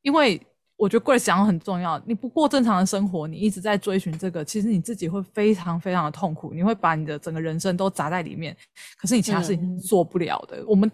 [0.00, 0.40] 因为。
[0.76, 8.56] 我觉得 Grace 讲很重要，你不过正常的生活，你一直在追寻这个，其实你自己会非常非常的痛苦，你会把你的整个人生都砸在里面，
[8.96, 10.56] 可是你其他事情是做不了的。
[10.58, 10.90] 嗯、我们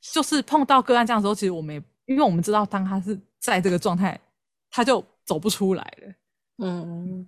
[0.00, 4.20] 就是碰到个案这样的时候，其实我们也因为我们知道，当他是在这个状态，
[4.70, 6.14] 他就走不出来了。
[6.58, 7.26] 嗯，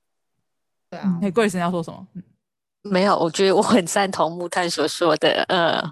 [0.88, 1.18] 对啊。
[1.20, 2.06] 哎，Grace 要说什么？
[2.82, 5.82] 没有，我觉得我很赞同木炭所说的，呃。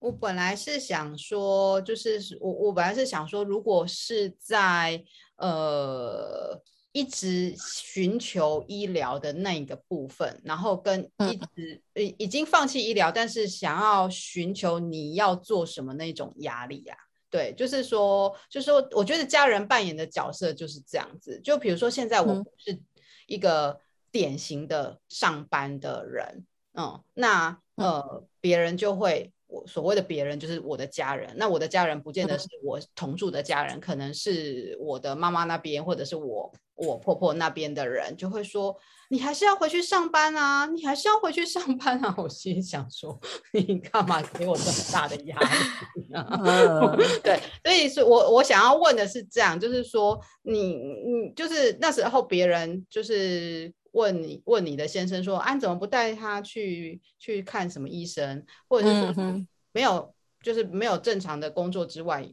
[0.00, 5.04] 我本来是想说，就是我我本来是想说，如果是在
[5.36, 6.58] 呃
[6.92, 16.96] 一直寻求医疗的那一个部分，然后跟一直已已经放弃医疗，但是想要寻求你要做什么那种压力啊，
[17.28, 21.38] 对，就是说，就是说，我觉得家人扮演的角色就是这样子。
[21.44, 22.80] 就比如说，现在我不是
[23.26, 23.78] 一个
[24.10, 29.30] 典型的上班的人，嗯，那呃别人就会。
[29.50, 38.76] 我所谓的别人就是我的家人，那我的家人不见得是我同住的家人，嗯、可能是我的妈妈那边，或者是我我婆婆那边的人，就会说
[39.08, 42.14] 你还是要回去上班啊，你还是要回去上班啊。
[42.18, 43.18] 我心里想说，
[43.52, 46.40] 你干嘛给我这么大的压力啊？
[46.44, 53.72] 嗯、 对，所以是我我想要问的是这样，就是说你你就是那时候别人就是。
[53.92, 62.26] 问你问你的先生说，啊，你怎么不带他去去看什么医生，或者是说没有，嗯、就是没有正常的工作之外，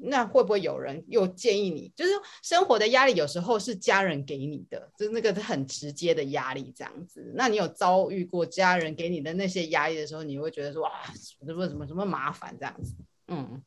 [0.00, 1.92] 那会不会有人又建议你？
[1.94, 2.10] 就是
[2.42, 7.32] 生活的压力有时候是家人给你的，就是那个很直接的压力这样子。
[7.34, 12.94] 那你有遭遇过家人给你的那些压力的时候，你会觉得说，哇，什么什么什么麻烦这样子？
[13.28, 13.62] 嗯。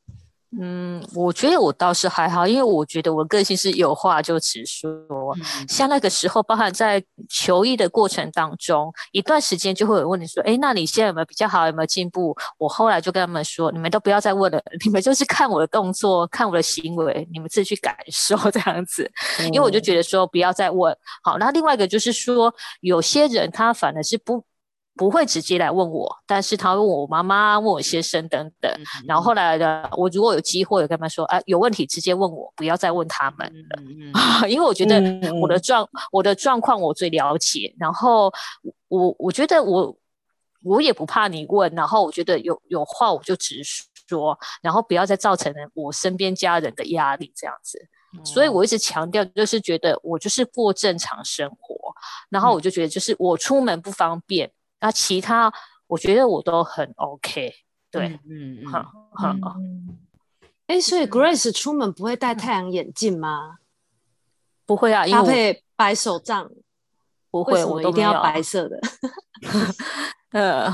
[0.59, 4.89] 嗯，我觉得我倒是还好，因为我觉得我个性是有话就直说。
[5.35, 11.67] 嗯、像那个时候，包含在求医的过程当中，一段时间就会有问你说：“哎，那你现在有没有比较好？
[11.67, 19.11] 有没有进步？”我后来就跟他们说：“你们都不要再问了，你们就是看我的动作，看我的行为，你们自己去感受这样子。
[19.39, 20.95] 嗯”因为我就觉得说不要再问。
[21.23, 24.41] 好，那另外一个就是说，有些人他反而是不。
[24.97, 28.71] 不会直接来问我，但是他问我妈妈，问我先生等等。
[28.71, 33.81] 嗯、然后后来的，我如果有机会，我跟他们说，啊，有问题直接问我，不要再问他们了。
[33.81, 34.99] 嗯嗯、 因为我觉得
[35.39, 37.73] 我的状、嗯、我的状况我最了解。
[37.77, 38.33] 然后
[38.87, 39.95] 我我觉得我
[40.63, 43.61] 我也不怕你问，然后我觉得有有话我就直
[44.07, 47.79] 说，然后不要再造成我身边家人的压力这样子。
[48.17, 51.75] 嗯、所以我一直强调，就是觉得我就是过正常生活，
[52.29, 54.51] 然后我就觉得就是我出门不方便。
[54.79, 55.51] 那其他
[55.87, 57.53] 我觉得我都很 OK，
[57.89, 59.55] 对，嗯嗯，好好好。
[60.67, 63.57] 哎，所以 Grace 出门不会戴太阳眼镜吗？
[64.65, 66.51] 不会啊，搭配白手杖，
[67.31, 68.79] 不会，我一定要白色的。
[70.31, 70.69] 呃，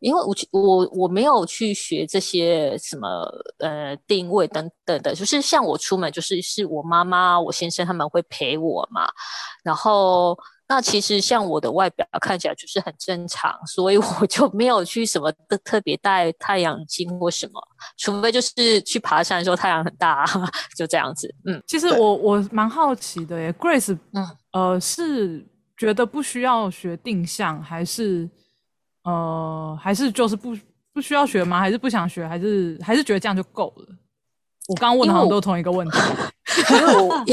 [0.00, 3.26] 因为我我我没有去学这些什么
[3.58, 9.10] 呃定位等等的，就是像我出门就是是我妈妈、我先生他们会陪我嘛，
[9.64, 10.38] 然后。
[10.74, 17.60] 那其实像我的外表看起来就是很正常，所以我就没有去什么特特别戴太阳镜或什么，
[17.98, 20.24] 除非就是去爬山的时候太阳很大，
[20.74, 21.32] 就这样子。
[21.44, 25.46] 嗯，其实我我蛮好奇的耶，Grace，嗯，呃，是
[25.76, 28.26] 觉得不需要学定向，还是
[29.04, 30.56] 呃，还是就是不
[30.94, 31.60] 不需要学吗？
[31.60, 32.26] 还是不想学？
[32.26, 33.86] 还是还是觉得这样就够了？
[34.72, 35.98] 我刚刚问的好像都同一个问题。
[36.72, 37.24] 因为我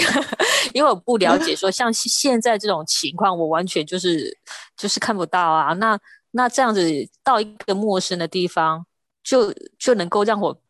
[0.73, 4.37] 因为我不了解，说像现在这种情况，我完全就是
[4.77, 5.73] 就是看不到啊。
[5.73, 5.97] 那
[6.31, 6.81] 那这样子
[7.23, 8.85] 到一个陌生的地方，
[9.23, 10.61] 就就能够让我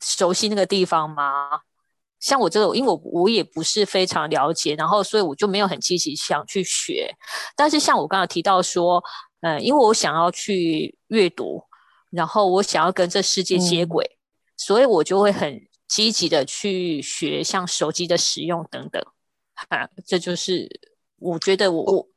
[0.00, 1.60] 熟悉那个地方吗？
[2.20, 7.12] 像我这个，因为我我也不是非常了解，然后所以我就没有很积极想去学。
[7.56, 9.02] 但是像我刚刚提到说，
[9.40, 11.62] 嗯、呃，因为我想要去阅读，
[12.10, 14.18] 然后我想要跟这世界接轨，嗯、
[14.56, 15.60] 所以我就会很
[15.92, 19.04] 积极的去学，像手机的使用等等。
[19.54, 20.66] 哈，这就是
[21.18, 22.08] 我觉得我我，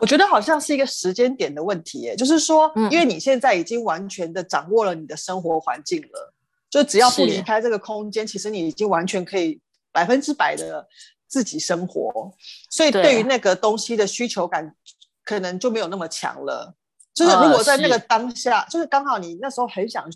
[0.00, 6.32] 我觉得好像是一个时间点的问题，耶，就是说，因为你现在已经完全的掌握了你的生活环境了。
[6.70, 9.60] 就只要不离开这个空间，其实你已经完全可以
[9.92, 10.88] 百分之百的
[11.28, 12.32] 自己生活，
[12.70, 14.74] 所以对于那个东西的需求感
[15.22, 16.74] 可能就没有那么强了。
[17.12, 20.10] 就是如果在那个当下，呃、是就是刚好你那时候很想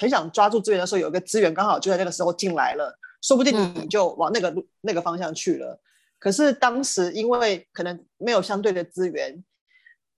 [0.00, 5.80] 很想抓住资源的时候，有一个资源刚好就在那个时候进来了，说不定你就往那个路、嗯、那个方向去了。
[6.18, 9.44] 可是当时因为可能没有相对的资源。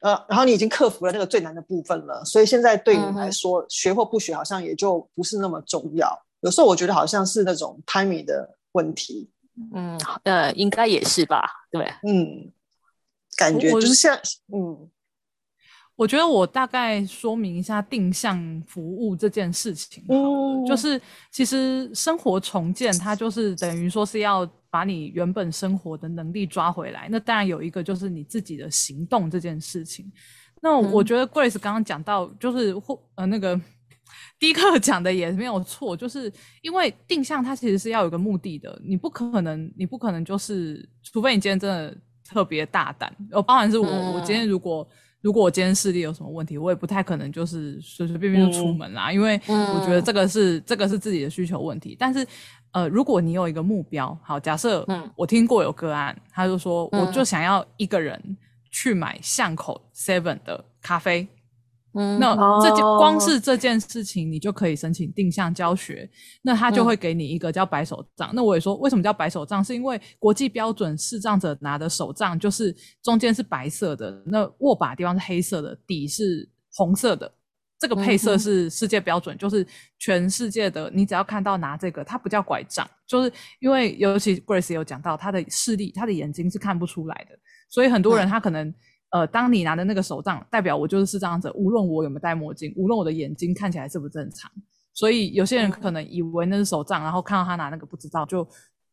[0.00, 6.06] 呃，然后你已经克服了那个最难的部分了，所以现在对你来说，嗯、学或不学好像也就不是那么重要。
[6.40, 9.30] 有时候我觉得好像是那种 timing 的问题。
[9.74, 11.48] 嗯，呃，应该也是吧？
[11.70, 12.52] 对，嗯，
[13.38, 14.16] 感觉就是像，
[14.52, 14.88] 嗯，
[15.96, 20.04] 我觉得我大概说明一下定向服务这件事情。
[20.08, 21.00] 嗯，就是
[21.32, 24.48] 其实生活重建，它就是等于说是要。
[24.68, 30.12] 把你原本生活的能力抓回来，那当然有一个就是你自己的行动这件事情。
[30.60, 33.58] 那我觉得 Grace 刚刚讲到，就是或呃那个
[34.38, 36.30] 第一课讲的也没有错，就是
[36.60, 41.96] 因为定向它其实是要有个目的的，你不可能，你不可能就是，除非你今天真的
[42.28, 44.86] 特别大胆，哦，包含是我，我今天如果
[45.20, 52.26] 如果我今天视力有什么问题，我也不太可能就是随随便便就出门啦，因为我觉得这个是这个是自己的需求问题，但是。
[52.72, 58.36] 呃，如果你有一个目标，好，假设，嗯，我听过有个案，他就说，我就想要一个人
[58.70, 61.26] 去买巷口 Seven 的咖啡，
[61.98, 66.08] 嗯，那这件光是这件事情，你就可以申请定向教学，
[66.42, 68.30] 那他就会给你一个叫白手杖。
[68.34, 69.64] 那我也说，为什么叫白手杖？
[69.64, 77.32] 是因为国际标准视障者拿的手杖就是中间是白色的，那握把的地方是黑色的，底是红色的。
[77.78, 79.66] 这个配色是世界标准，嗯、就是
[79.98, 83.30] 全世界的，你只要看到拿这个，它不叫拐杖，就是
[83.60, 87.38] 因为尤其 Grace 有讲到，他的视力，他的眼睛是看不出来的，
[87.68, 88.74] 所以很多人他可能，嗯、
[89.16, 94.50] 呃，当你拿的那个手杖，代表我就是视障者，无论我有没有戴墨镜，无论我的眼睛看起来是不是正常，
[94.92, 98.46] 所以有些人可能以为那是手杖，然后看到他拿那个不知道就。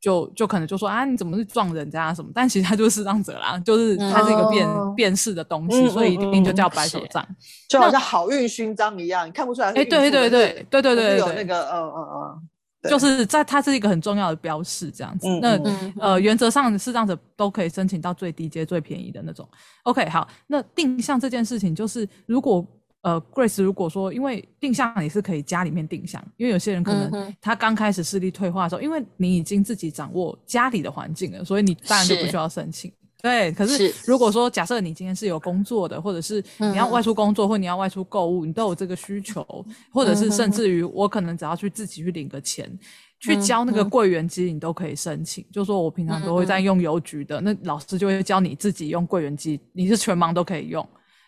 [0.04, 2.30] 就就可能就说啊，你怎么是撞人家什么？
[2.36, 7.26] 但其实他就是视障者啦，就是他是一个辨、哦、辨识的东西，所以一定就叫白手杖，
[7.70, 9.70] 就好像好运勋章一样，你看不出来。
[9.70, 12.50] 哎、欸，对对对对对对对，有那个嗯嗯嗯，
[12.90, 15.28] 就是在它是一个很重要的标示，这样子。
[15.28, 19.48] 嗯、那、嗯、呃，原则上视障者都可以申请到最低阶、最便宜的那种。
[19.84, 22.66] OK，好，那定向这件事情就是如果。
[23.04, 32.90] 呃，Grace，如果说因为定向你是可以家里面定向，因为有些人可能他刚开始视力退化的时候，嗯、因为你已经自己掌握家里的环境了，所以你当然就不需要申请。
[33.24, 42.80] 对，可是如果说假设你今天是有工作的，或者是你要外出工作，嗯、或你要外出购物，你都有这个需求，或者是甚至于我可能只要去自己去领个钱，嗯、
[43.22, 45.42] 去交那个柜员机，你都可以申请。
[45.46, 50.86] 嗯、就说我平常都会在用邮局的，那老师就会教你自己用柜员机，你是全盲都可以用。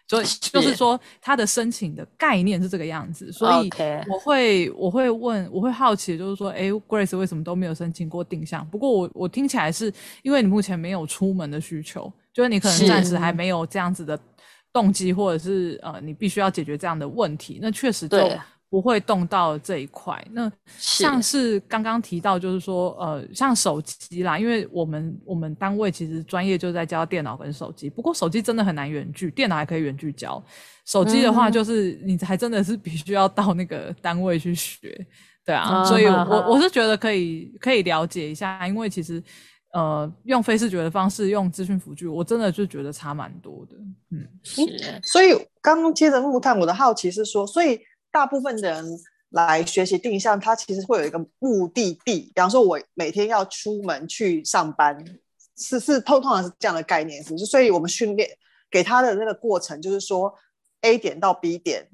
[0.08, 3.70] 所以就是说，他的申请的概念是这个样子，所以
[4.08, 8.68] 我会我会问，我会好奇，就是说，诶，Grace 为什么都没有申请过定向？
[8.70, 9.92] 不过我我听起来是
[10.22, 14.20] 因为你目前没有出门的需求，就是你可能暂时还没有这样子的
[14.72, 18.18] 动机，或者是呃，你必须要解决这样的问题，那确实就。
[18.76, 20.22] 不会动到这一块。
[20.32, 27.90] 那像是刚刚提到，就是说，呃，像手机啦，因为我们我们单位其实专业就在教电脑跟手机。
[27.90, 30.44] 不过手机真的很难远距，电脑还可以远距教。
[30.84, 35.08] 手机的话，就是你还真的是必须要到那个单位去学，
[35.46, 35.82] 对啊。
[35.82, 39.24] 嗯、所以我，我我是觉得可以可以了解一下，因为其实
[39.72, 43.78] 呃，用非视觉的方式用资讯辅具，我真的就觉得差蛮多的。
[44.12, 44.62] 嗯，是。
[45.02, 47.80] 所以刚刚接着木炭，我的好奇是说，所以。
[48.16, 48.86] 大部分的人
[49.32, 52.32] 来学习定向，他其实会有一个目的地。
[52.34, 54.98] 比方说，我每天要出门去上班，
[55.58, 57.46] 是是通通常是这样的概念，是不是？
[57.46, 58.30] 所以我们训练
[58.72, 60.34] 给他的那个过程，就是说
[60.80, 61.86] A 点到 B 点，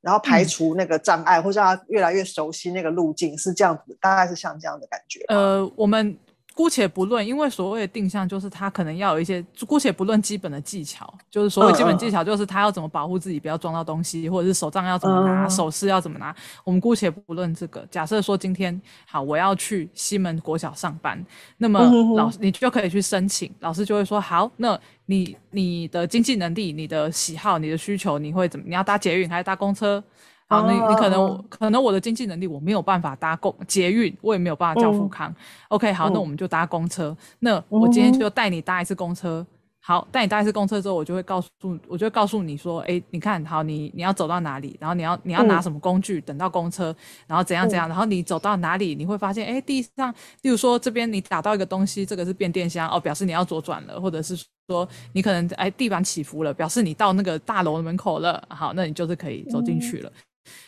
[0.00, 5.22] 然后排除那个障碍，嗯、或者让他越来越熟悉那个路径，是这样子，大概是像这样的感觉。
[5.28, 6.16] 呃，我们
[6.56, 16.34] 姑且不论，因为所谓的定向就是他可能要有一些，姑且不论基本的技巧，就是所谓基本技巧就是他要怎么保护自己不要撞到东西，或者是手杖要怎么拿，手势要怎么拿。
[16.64, 21.22] 我们姑且不论这个，假设说今天好，我要去西门国小上班，
[21.58, 21.78] 那么
[22.16, 28.64] 老师你就可以去申请，老师就会说好，那你你的经济能力、你的喜好、你的需求，你会怎么？
[28.66, 30.02] 你要搭捷运还是搭公车？
[30.48, 31.40] 好，你你可能、oh.
[31.48, 35.28] 可能我的经济能力我没有办法搭公捷运，我也没有办法叫富康。
[35.30, 35.36] 嗯、
[35.70, 37.16] OK，好，嗯、那我们就搭公车。
[37.40, 39.40] 那我今天就带你搭一次公车。
[39.40, 39.46] 嗯、
[39.80, 41.50] 好，带你搭一次公车之后，我就会告诉，
[41.88, 46.94] 我就会告诉你说，哎、欸，你看好你你要走到哪里，然后你要你要拿什么工具，嗯、等到公车，
[47.26, 54.36] 然后怎样怎样，嗯、然后你走到哪里，你会发现，哎、欸，地上，例如说这边你打到一个东西，这个是变电箱，哦，表示你要左转了，或者是
[54.68, 58.40] 说你可能哎、欸、地板起伏了，表示你到那个大楼的门口了。
[58.48, 60.08] 好，那你就是可以走进去了。
[60.08, 60.22] 嗯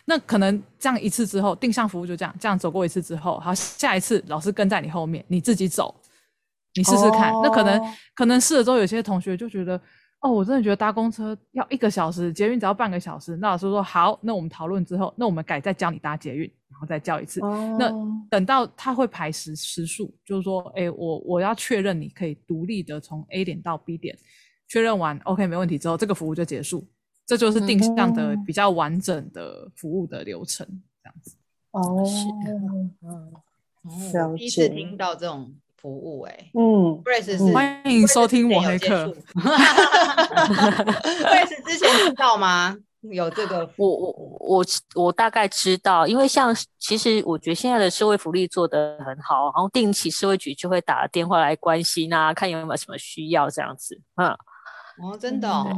[0.04, 5.94] 那可能这样一次之后，定向服务就这样，这样走过一次之后，好，下一次老师跟在你后面，你自己走，
[6.74, 7.32] 你试试看。
[7.32, 7.44] Oh.
[7.44, 7.80] 那可能
[8.14, 9.80] 可能试了之后，有些同学就觉得，
[10.20, 13.36] 哦，我真的觉得搭公车要一个小时，捷运只要半个小时。
[13.36, 17.40] 那老师说好，那我们讨论之后，那我们改再教你搭捷运，然后再教一次。
[17.40, 17.76] Oh.
[17.78, 17.92] 那
[18.30, 24.16] 等到他会排时时数，就是说，哎、欸，我我要确认你可以独立的从 A 点到 B 点，
[24.68, 26.86] 确认完 OK 没问题之后，这个服务就结束。
[27.28, 30.66] 这就是定向的比较完整的服务的流程，
[31.02, 31.36] 这样子。
[31.72, 32.02] 哦，
[33.02, 39.14] 嗯，第一次听到这种服务，哎，嗯，Grace 是欢迎收听我黑客。
[41.28, 42.74] Grace 之前知道吗？
[43.02, 43.70] 有这个？
[43.76, 44.10] 我我
[44.40, 44.64] 我
[44.94, 54.34] 我大概知道，因为像其实我觉得现在的社会福利做得很好，然后定期社会局就会打电话来关心啊，看有没有什么需要这样子，嗯。
[55.02, 55.76] 哦，真的哦，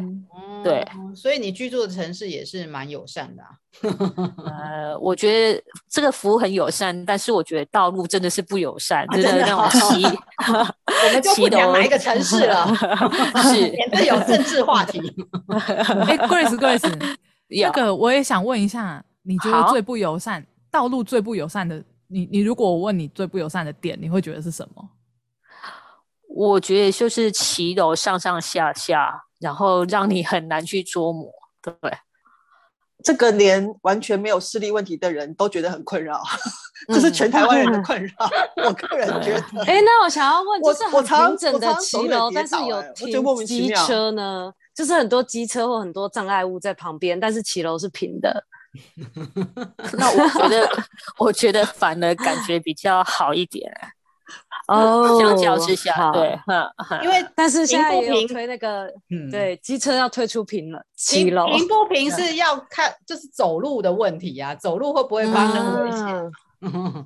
[0.64, 3.51] 对，所以你居住的城市也是蛮友善的啊。
[4.47, 10.05] 呃，我觉得这个服务很友善，但是我觉得道路真的是不友善，真的那种骑，
[10.49, 12.66] 我们就不讲哪一个城市了，
[13.45, 15.01] 是，免得有政治话题。
[15.49, 17.16] 哎，Grace，Grace，
[17.49, 24.89] 这个我也想问一下，你觉得最不友善道路最不友善的，你你如果我问你最不友善的点，你会觉得是什么？
[26.41, 31.30] 我觉得就是骑楼上上下下，然后让你很难去捉摸。
[31.61, 31.74] 对，
[33.05, 36.22] 这个连完全没有视力问题的人都觉得很困扰，
[36.88, 38.12] 这、嗯、是全台湾人的 困扰。
[38.57, 44.51] 嗯、我个人觉得，哎、欸，那我想要问，就是很平整的骑楼，欸、但是有停机车呢？
[44.74, 48.43] 就是很多机车或很多障碍物在旁边，但是骑楼是平的。
[49.99, 50.70] 那我觉得，
[51.18, 53.70] 我觉得反而感觉比较好一点。
[54.68, 56.39] 哦，相较之下，对，
[57.03, 58.93] 因为但是现在也有推那个，
[59.31, 66.33] 对，机车要推出平了，平不平是要看，就是走路的问题呀，走路会不会发生危险？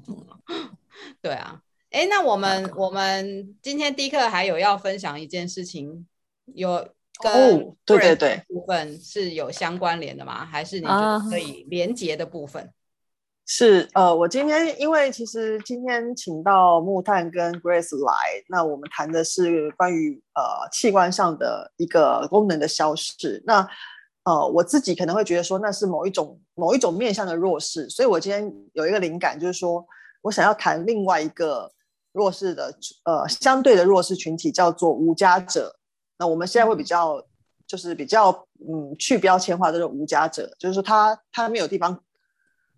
[1.22, 1.60] 对啊，
[1.90, 6.06] 哎，那我们我们今天第一课还有要分享一件事情，
[6.54, 6.86] 有
[7.22, 10.44] 跟对对对部分是有相关联的吗？
[10.44, 12.70] 还是你觉得可以连接的部分？
[13.46, 23.42] 是呃，我今天因为其实今天请到木炭跟 Grace 来，那我们谈的是关于呃器官上的一个功能的消失。
[23.44, 23.68] 那
[24.22, 29.86] 呃我自己可能会觉得说那是某一种某一种面向的弱势，所以我今天有一个灵感，就是说
[30.22, 31.70] 我想要谈另外一个
[32.12, 32.74] 弱势的
[33.04, 35.76] 呃相对的弱势群体，叫做无家者。
[36.18, 37.22] 那我们现在会比较
[37.66, 38.30] 就是比较
[38.66, 42.00] 嗯去标签化这种无家者，就是说他他没有地方。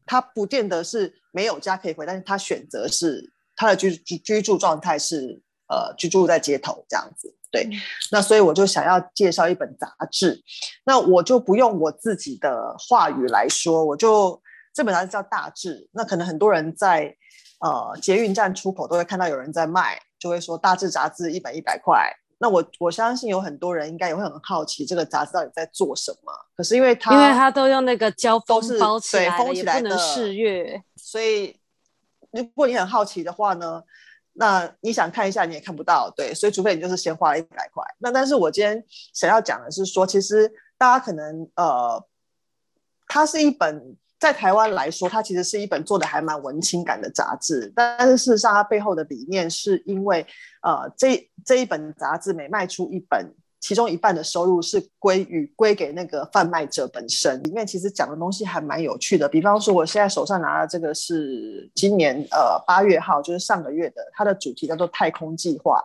[0.06, 7.64] 他不见得是没有家可以回，但是他选择是他的居居居住状态是呃居住在街头这样子，对。
[7.64, 7.72] 嗯、
[8.12, 10.40] 那所以我就想要介绍一本杂志，
[10.84, 14.40] 那我就不用我自己的话语来说，我就
[14.72, 17.14] 这本杂志叫《大志》，那可能很多人在
[17.60, 22.12] 呃捷运站出口都会看到有人在卖，就会说《大志》杂志一本一百块。
[22.38, 26.32] 那我我相信有很多人应该也会很好奇这个杂志到底在做什么。
[26.56, 30.82] 可是因为它因为它都用那个胶封包起来，封起来的，不能试阅。
[30.96, 31.58] 所以
[32.30, 33.82] 如果你很好奇的话呢，
[34.34, 36.12] 那你想看一下你也看不到。
[36.16, 37.84] 对，所以除非你就是先花了一百块。
[37.98, 42.04] 那但是我今天想要讲的是说，其实大家可能呃，
[43.08, 43.96] 它是一本。
[44.18, 50.26] 在台湾来说，它其实是一本做的还蛮文青感的杂志，但是事实上，它背后的理念是因为，
[50.62, 57.42] 呃，这这一本杂志每卖出一本，其中一半的收入是归于归给那个贩卖者本身。
[57.42, 65.82] 里面其实讲的东西还蛮有趣的，比方说，我现在手上拿的这个是今年呃八月号，就是上个月的，它的主题叫做太空计划，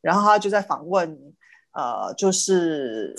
[0.00, 1.18] 然后他就在访问，
[1.72, 3.14] 呃，就是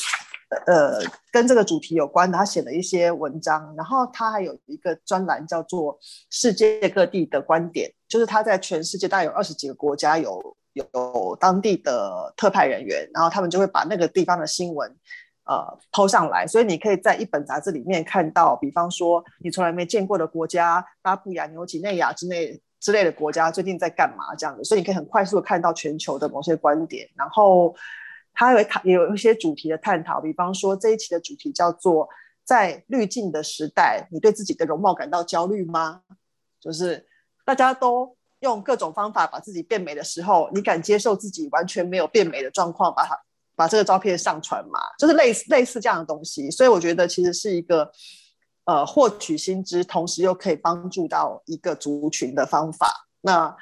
[0.65, 0.99] 呃
[1.31, 5.97] 跟这个主题有关的，他写了一些文章，然后他还有一个专栏叫做
[6.29, 14.95] 世界各地的观点，就是他在全世界大概有二十几个国家有有当地的特派人员，然后他们就会把那个地方的新闻。
[15.45, 27.09] 呃抛上来，所以你可以在一本杂志里面看到，比方说你从来没见过的国家，巴布亚纽几内亚之类之类的国家最近在干嘛这样的，所以你可以很快速的看到全球的某些观点。
[27.15, 27.75] 然后
[28.39, 32.07] 它有也有一些主题的探讨，比方说这一期的主题叫做
[32.45, 36.03] “在滤镜的时代，你对自己的容貌感到焦虑吗？”
[36.61, 37.05] 就是
[37.43, 43.19] 大家都用各种方法把自己变美的时候，你敢接受自己完全没有变美的状况，把它。
[43.55, 47.91] 把这个照片上传嘛，就是类似类似这样的东西，所以我觉得其实是一个
[48.63, 53.05] 呃获取新知，同时又可以帮助到一个族群的方法。
[53.19, 53.53] 那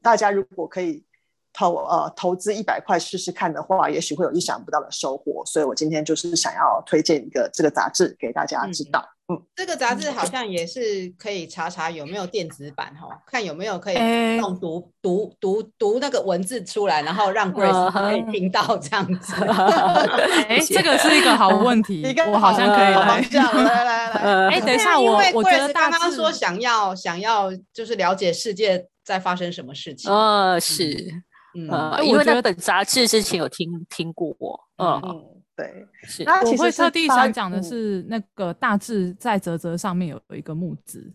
[0.00, 1.04] 大家如果可以。
[1.52, 5.42] 投呃投资一百块试试看的话，也许会有意想不到的收获。
[5.44, 9.04] 所以我今天就是想要推荐一个这个杂志给大家知道。
[9.28, 13.94] 嗯，嗯这个杂志好像也是可以查查有没有电子版哈，看有没有可以
[14.38, 19.34] 用读、欸、读读读，那个文字出来，然后让 Grace 可以听到这样子。
[19.44, 23.20] 哎、欸，这个是一个好问题， 我好像可以来。
[23.62, 30.10] 来来来，哎， 等一下，我我觉得刚刚说想要想要就是了解世界在发生什么事情。
[30.10, 31.22] 哦，是。
[31.54, 35.24] 嗯，因为那本杂志之前有听听过我，嗯，嗯
[35.54, 36.24] 对，是。
[36.24, 41.12] 我会特地想讲的是，那个大致在泽泽上面有有一个募资，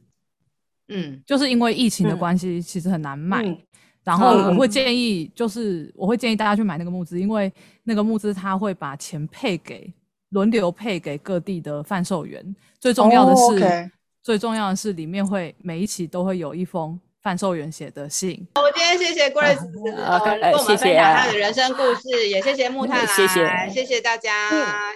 [0.89, 3.57] 嗯，就是因为疫情的关系，其实很难卖，嗯、
[4.03, 7.51] 然后我会建议，就是我会建议大家去买那个募资，因为
[7.83, 9.91] 那个募资他会把钱配给
[10.29, 16.99] 轮流配给各地的贩售员，最重要的是，哦 okay、最重要的是里面会每一期都会有一封。
[17.27, 18.47] 贩售员写的信。
[18.55, 19.59] 我今天谢谢 Grace，
[19.97, 24.31] 呃，跟我们分享他的人生故事，也谢谢木炭来，谢谢，谢谢大家，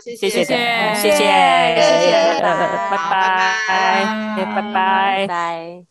[0.01, 3.27] 谢谢，谢谢，谢谢，谢谢，拜拜，
[4.45, 5.91] 拜拜，拜拜。